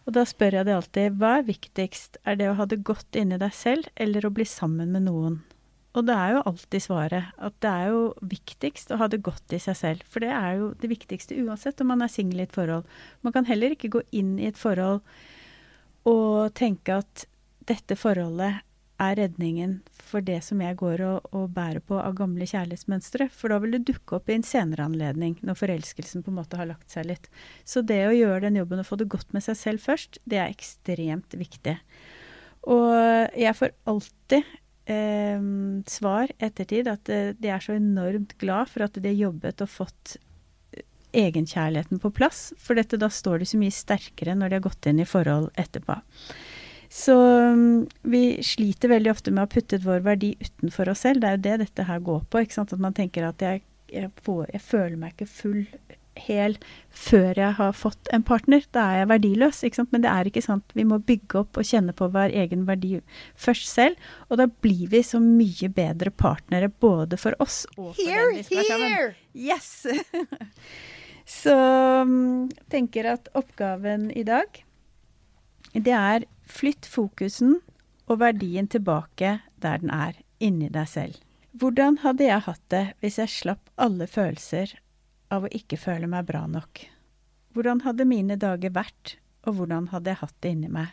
Og 0.04 0.14
da 0.14 0.22
spør 0.28 0.60
jeg 0.60 0.68
de 0.68 0.76
alltid 0.76 1.18
hva 1.18 1.38
er 1.40 1.48
viktigst, 1.48 2.20
er 2.22 2.38
det 2.38 2.50
å 2.50 2.58
ha 2.60 2.68
det 2.70 2.84
godt 2.86 3.18
inni 3.18 3.40
deg 3.40 3.56
selv 3.56 3.90
eller 3.98 4.26
å 4.26 4.32
bli 4.34 4.46
sammen 4.48 4.94
med 4.94 5.08
noen? 5.08 5.40
Og 5.94 6.06
det 6.08 6.14
er 6.18 6.32
jo 6.34 6.42
alltid 6.50 6.82
svaret 6.82 7.42
at 7.46 7.54
det 7.62 7.70
er 7.70 7.92
jo 7.94 8.00
viktigst 8.26 8.90
å 8.90 8.98
ha 8.98 9.06
det 9.10 9.22
godt 9.26 9.54
i 9.54 9.60
seg 9.62 9.78
selv. 9.78 10.06
For 10.10 10.24
det 10.24 10.32
er 10.34 10.58
jo 10.58 10.72
det 10.80 10.90
viktigste 10.90 11.38
uansett 11.44 11.80
om 11.84 11.92
man 11.92 12.02
er 12.02 12.10
singel 12.10 12.42
i 12.42 12.46
et 12.48 12.54
forhold. 12.54 12.88
Man 13.22 13.34
kan 13.36 13.46
heller 13.46 13.74
ikke 13.74 13.92
gå 13.94 14.02
inn 14.10 14.34
i 14.40 14.48
et 14.50 14.58
forhold 14.58 15.04
og 16.08 16.54
tenke 16.56 17.00
at 17.02 17.26
dette 17.68 17.96
forholdet, 17.96 18.62
er 19.02 19.16
redningen 19.18 19.78
for 19.90 20.22
det 20.22 20.36
som 20.46 20.60
jeg 20.62 20.76
går 20.78 21.00
og, 21.02 21.24
og 21.34 21.48
bærer 21.56 21.82
på 21.82 21.96
av 21.98 22.14
gamle 22.18 22.46
kjærlighetsmønstre. 22.46 23.26
For 23.34 23.50
da 23.50 23.58
vil 23.62 23.74
det 23.74 23.84
dukke 23.88 24.18
opp 24.18 24.30
i 24.30 24.36
en 24.36 24.46
senere 24.46 24.86
anledning, 24.86 25.34
når 25.42 25.58
forelskelsen 25.58 26.22
på 26.22 26.30
en 26.30 26.38
måte 26.38 26.58
har 26.60 26.68
lagt 26.70 26.94
seg 26.94 27.08
litt. 27.10 27.26
Så 27.66 27.82
det 27.82 28.04
å 28.06 28.14
gjøre 28.14 28.44
den 28.46 28.60
jobben 28.60 28.82
og 28.82 28.86
få 28.86 29.00
det 29.00 29.10
godt 29.12 29.34
med 29.34 29.44
seg 29.46 29.58
selv 29.58 29.82
først, 29.82 30.20
det 30.30 30.38
er 30.40 30.52
ekstremt 30.52 31.34
viktig. 31.40 31.74
Og 32.70 32.94
jeg 33.36 33.58
får 33.58 33.74
alltid 33.90 34.54
eh, 34.94 35.48
svar 35.90 36.30
ettertid 36.38 36.88
at 36.92 37.10
eh, 37.12 37.32
de 37.34 37.50
er 37.50 37.64
så 37.64 37.76
enormt 37.76 38.38
glad 38.40 38.70
for 38.72 38.86
at 38.86 38.96
de 38.96 39.10
har 39.10 39.24
jobbet 39.26 39.66
og 39.66 39.74
fått 39.74 40.16
egenkjærligheten 41.14 42.00
på 42.02 42.10
plass. 42.14 42.48
For 42.60 42.78
dette, 42.78 42.98
da 43.00 43.10
står 43.12 43.42
de 43.42 43.48
så 43.48 43.60
mye 43.60 43.74
sterkere 43.74 44.36
når 44.38 44.50
de 44.50 44.58
har 44.58 44.66
gått 44.66 44.90
inn 44.90 45.02
i 45.02 45.08
forhold 45.08 45.50
etterpå. 45.60 46.00
Så 46.94 47.14
um, 47.50 47.86
vi 48.06 48.38
sliter 48.46 48.92
veldig 48.92 49.10
ofte 49.10 49.32
med 49.32 49.42
å 49.42 49.46
ha 49.48 49.50
puttet 49.50 49.82
vår 49.86 50.04
verdi 50.04 50.34
utenfor 50.38 50.92
oss 50.92 51.02
selv. 51.06 51.22
Det 51.22 51.30
er 51.30 51.38
jo 51.38 51.44
det 51.48 51.56
dette 51.64 51.88
her 51.88 52.04
går 52.06 52.22
på. 52.30 52.44
ikke 52.44 52.58
sant? 52.60 52.74
At 52.76 52.82
man 52.82 52.94
tenker 52.94 53.26
at 53.26 53.42
jeg, 53.42 53.64
jeg, 53.90 54.12
får, 54.22 54.46
jeg 54.52 54.62
føler 54.62 54.98
meg 55.00 55.16
ikke 55.16 55.30
full, 55.32 55.64
hel, 56.14 56.56
før 56.94 57.38
jeg 57.38 57.56
har 57.58 57.74
fått 57.76 58.10
en 58.14 58.24
partner. 58.26 58.64
Da 58.74 58.86
er 58.92 59.02
jeg 59.02 59.10
verdiløs. 59.10 59.62
ikke 59.66 59.80
sant? 59.80 59.92
Men 59.94 60.04
det 60.04 60.10
er 60.12 60.30
ikke 60.30 60.44
sant. 60.44 60.74
Vi 60.78 60.86
må 60.86 61.00
bygge 61.02 61.42
opp 61.42 61.58
og 61.60 61.68
kjenne 61.68 61.94
på 61.96 62.08
vår 62.14 62.34
egen 62.44 62.66
verdi 62.68 62.96
først 63.34 63.70
selv. 63.70 64.10
Og 64.30 64.38
da 64.40 64.48
blir 64.48 64.86
vi 64.92 65.02
så 65.06 65.20
mye 65.22 65.70
bedre 65.74 66.14
partnere 66.14 66.70
både 66.70 67.18
for 67.20 67.36
oss 67.42 67.64
og 67.76 67.94
for 67.94 68.02
Here, 68.02 68.28
den 68.30 68.38
vi 68.38 68.46
skal 68.48 68.68
sammen. 68.70 68.92
here! 68.94 69.14
Yes! 69.34 69.86
Så 71.24 71.54
jeg 71.54 72.64
tenker 72.72 73.08
at 73.14 73.30
oppgaven 73.36 74.10
i 74.12 74.24
dag, 74.28 74.60
det 75.72 75.94
er 75.96 76.26
flytt 76.44 76.86
fokusen 76.86 77.58
og 78.04 78.20
verdien 78.20 78.68
tilbake 78.68 79.38
der 79.64 79.80
den 79.80 79.92
er, 79.94 80.18
inni 80.38 80.68
deg 80.68 80.88
selv. 80.90 81.20
Hvordan 81.54 82.00
hadde 82.02 82.26
jeg 82.26 82.44
hatt 82.48 82.64
det 82.74 82.84
hvis 83.00 83.20
jeg 83.22 83.32
slapp 83.32 83.70
alle 83.80 84.08
følelser 84.10 84.74
av 85.32 85.46
å 85.46 85.52
ikke 85.54 85.78
føle 85.80 86.10
meg 86.10 86.26
bra 86.28 86.44
nok? 86.50 86.84
Hvordan 87.54 87.84
hadde 87.86 88.08
mine 88.10 88.36
dager 88.36 88.74
vært, 88.74 89.16
og 89.46 89.60
hvordan 89.60 89.88
hadde 89.92 90.10
jeg 90.10 90.20
hatt 90.20 90.36
det 90.42 90.52
inni 90.56 90.70
meg? 90.72 90.92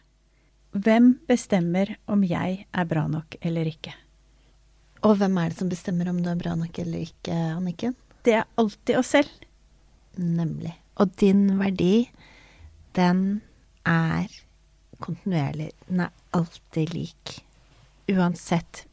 Hvem 0.71 1.15
bestemmer 1.27 1.97
om 2.07 2.23
jeg 2.23 2.65
er 2.71 2.88
bra 2.88 3.07
nok 3.11 3.35
eller 3.41 3.67
ikke? 3.67 3.91
Og 5.01 5.17
hvem 5.17 5.39
er 5.41 5.50
det 5.50 5.57
som 5.57 5.71
bestemmer 5.71 6.11
om 6.11 6.21
du 6.21 6.29
er 6.29 6.39
bra 6.39 6.53
nok 6.55 6.77
eller 6.79 7.03
ikke, 7.09 7.33
Anniken? 7.57 7.97
Det 8.23 8.38
er 8.38 8.45
alltid 8.61 9.00
oss 9.01 9.15
selv. 9.17 9.31
Nemlig. 10.20 10.74
Og 11.00 11.13
din 11.20 11.46
verdi, 11.60 12.10
den 12.98 13.41
er 13.88 14.27
kontinuerlig. 15.01 15.72
Den 15.88 16.06
er 16.06 16.15
alltid 16.36 16.94
lik. 16.94 17.38
Uansett 18.12 18.86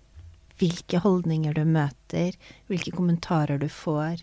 hvilke 0.59 1.01
holdninger 1.03 1.55
du 1.55 1.65
møter, 1.69 2.35
hvilke 2.71 2.95
kommentarer 2.95 3.61
du 3.61 3.69
får. 3.71 4.23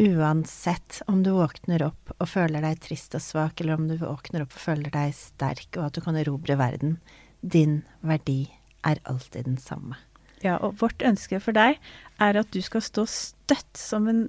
Uansett 0.00 1.02
om 1.10 1.22
du 1.22 1.32
våkner 1.36 1.84
opp 1.88 2.14
og 2.18 2.28
føler 2.30 2.64
deg 2.64 2.80
trist 2.84 3.14
og 3.18 3.24
svak, 3.24 3.60
eller 3.60 3.76
om 3.76 3.88
du 3.90 3.98
våkner 4.00 4.44
opp 4.44 4.54
og 4.56 4.64
føler 4.64 4.92
deg 4.94 5.14
sterk 5.16 5.76
og 5.76 5.88
at 5.88 5.98
du 5.98 6.04
kan 6.04 6.18
erobre 6.18 6.56
verden. 6.60 6.96
Din 7.42 7.82
verdi 8.00 8.46
er 8.86 9.02
alltid 9.08 9.46
den 9.50 9.60
samme. 9.62 9.98
Ja, 10.42 10.56
og 10.58 10.80
vårt 10.80 11.02
ønske 11.06 11.38
for 11.42 11.54
deg 11.54 11.78
er 12.22 12.38
at 12.38 12.50
du 12.54 12.58
skal 12.64 12.82
stå 12.82 13.04
støtt 13.10 13.78
som 13.78 14.08
en 14.10 14.24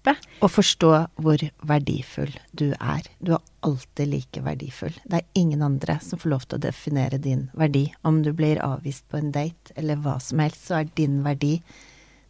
klippe. 0.00 0.16
Og 0.40 0.50
forstå 0.50 0.90
hvor 1.16 1.38
verdifull 1.62 2.32
du 2.52 2.72
er. 2.80 3.02
Du 3.18 3.32
er 3.34 3.40
alltid 3.60 4.08
like 4.08 4.40
verdifull. 4.42 4.94
Det 5.04 5.16
er 5.20 5.26
ingen 5.34 5.62
andre 5.62 6.00
som 6.00 6.18
får 6.18 6.30
lov 6.30 6.40
til 6.48 6.58
å 6.58 6.62
definere 6.62 7.18
din 7.18 7.50
verdi. 7.54 7.92
Om 8.02 8.22
du 8.22 8.32
blir 8.32 8.62
avvist 8.62 9.08
på 9.08 9.18
en 9.18 9.32
date 9.32 9.72
eller 9.76 9.96
hva 9.96 10.18
som 10.20 10.38
helst, 10.38 10.66
så 10.66 10.80
er 10.80 10.90
din 10.94 11.22
verdi 11.24 11.60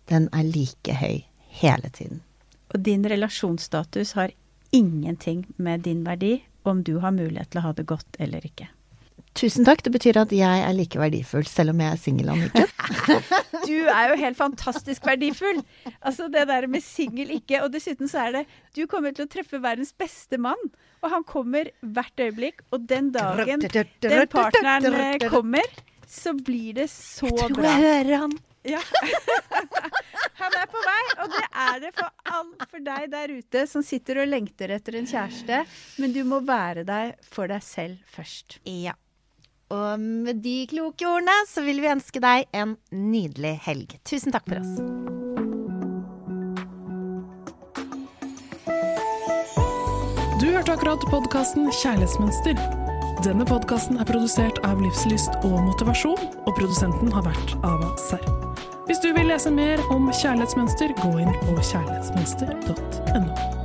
den 0.08 0.28
er 0.32 0.42
like 0.42 0.94
høy 0.94 1.24
hele 1.60 1.88
tiden. 1.90 2.22
Og 2.74 2.80
din 2.80 3.04
relasjonsstatus 3.04 4.12
har 4.14 4.30
ingenting 4.72 5.46
med 5.56 5.82
din 5.82 6.04
verdi 6.04 6.42
om 6.62 6.82
du 6.82 6.98
har 6.98 7.10
mulighet 7.10 7.50
til 7.50 7.60
å 7.60 7.68
ha 7.68 7.72
det 7.72 7.86
godt 7.86 8.18
eller 8.18 8.44
ikke. 8.46 8.68
Tusen 9.38 9.64
takk. 9.64 9.82
Det 9.86 9.92
betyr 9.94 10.18
at 10.20 10.32
jeg 10.34 10.62
er 10.66 10.74
like 10.74 10.98
verdifull 10.98 11.46
selv 11.48 11.72
om 11.72 11.80
jeg 11.80 11.94
er 11.94 12.00
singel, 12.00 12.32
Anniken. 12.34 12.66
Du 13.70 13.76
er 13.86 14.10
jo 14.10 14.16
helt 14.18 14.38
fantastisk 14.38 15.04
verdifull! 15.06 15.60
Altså 16.02 16.26
det 16.32 16.46
der 16.48 16.66
med 16.66 16.82
singel 16.82 17.28
ikke 17.36 17.60
Og 17.62 17.68
dessuten 17.70 18.08
så 18.10 18.24
er 18.24 18.32
det 18.34 18.40
Du 18.74 18.80
kommer 18.90 19.12
til 19.14 19.28
å 19.28 19.30
treffe 19.30 19.60
verdens 19.62 19.92
beste 19.94 20.40
mann, 20.42 20.58
og 21.04 21.12
han 21.12 21.22
kommer 21.28 21.70
hvert 21.80 22.18
øyeblikk. 22.24 22.64
Og 22.74 22.88
den 22.90 23.12
dagen 23.14 23.62
den 23.62 24.26
partneren 24.32 24.88
eh, 24.90 25.28
kommer, 25.30 25.66
så 26.08 26.34
blir 26.34 26.80
det 26.80 26.88
så 26.90 27.30
Tror 27.30 27.54
bra. 27.60 27.68
jeg 27.70 27.84
hører 27.86 28.24
han. 28.24 28.34
Ja. 28.66 28.80
Han 30.40 30.54
er 30.56 30.66
på 30.72 30.80
vei, 30.84 31.00
og 31.22 31.32
det 31.32 31.42
er 31.62 31.78
det 31.82 31.90
for, 31.96 32.08
all, 32.32 32.50
for 32.70 32.82
deg 32.84 33.06
der 33.12 33.32
ute 33.38 33.62
som 33.68 33.84
sitter 33.84 34.22
og 34.22 34.28
lengter 34.28 34.72
etter 34.72 34.96
en 35.00 35.08
kjæreste. 35.08 35.62
Men 36.00 36.12
du 36.16 36.20
må 36.28 36.40
være 36.44 36.84
deg 36.88 37.14
for 37.24 37.48
deg 37.52 37.64
selv 37.64 38.00
først. 38.16 38.58
Ja. 38.68 38.96
Og 39.70 40.02
med 40.02 40.40
de 40.42 40.64
kloke 40.70 41.06
ordene 41.06 41.36
så 41.46 41.62
vil 41.62 41.78
vi 41.82 41.92
ønske 41.92 42.20
deg 42.22 42.48
en 42.56 42.74
nydelig 42.90 43.60
helg. 43.68 43.94
Tusen 44.08 44.34
takk 44.34 44.48
for 44.50 44.58
oss. 44.58 44.74
Du 50.40 50.48
hørte 50.48 50.74
akkurat 50.74 51.02
podkasten 51.12 51.68
Kjærlighetsmønster. 51.82 52.56
Denne 53.20 53.44
podkasten 53.44 54.00
er 54.00 54.08
produsert 54.08 54.56
av 54.64 54.80
Livslyst 54.80 55.36
og 55.44 55.58
Motivasjon, 55.66 56.22
og 56.48 56.56
produsenten 56.56 57.12
har 57.12 57.26
vært 57.28 57.52
Ava 57.60 57.92
Serr. 58.08 58.24
Hvis 58.88 59.04
du 59.04 59.12
vil 59.14 59.28
lese 59.30 59.52
mer 59.54 59.78
om 59.92 60.08
kjærlighetsmønster, 60.08 60.96
gå 61.04 61.12
inn 61.20 61.32
på 61.44 61.60
kjærlighetsmønster.no. 61.60 63.59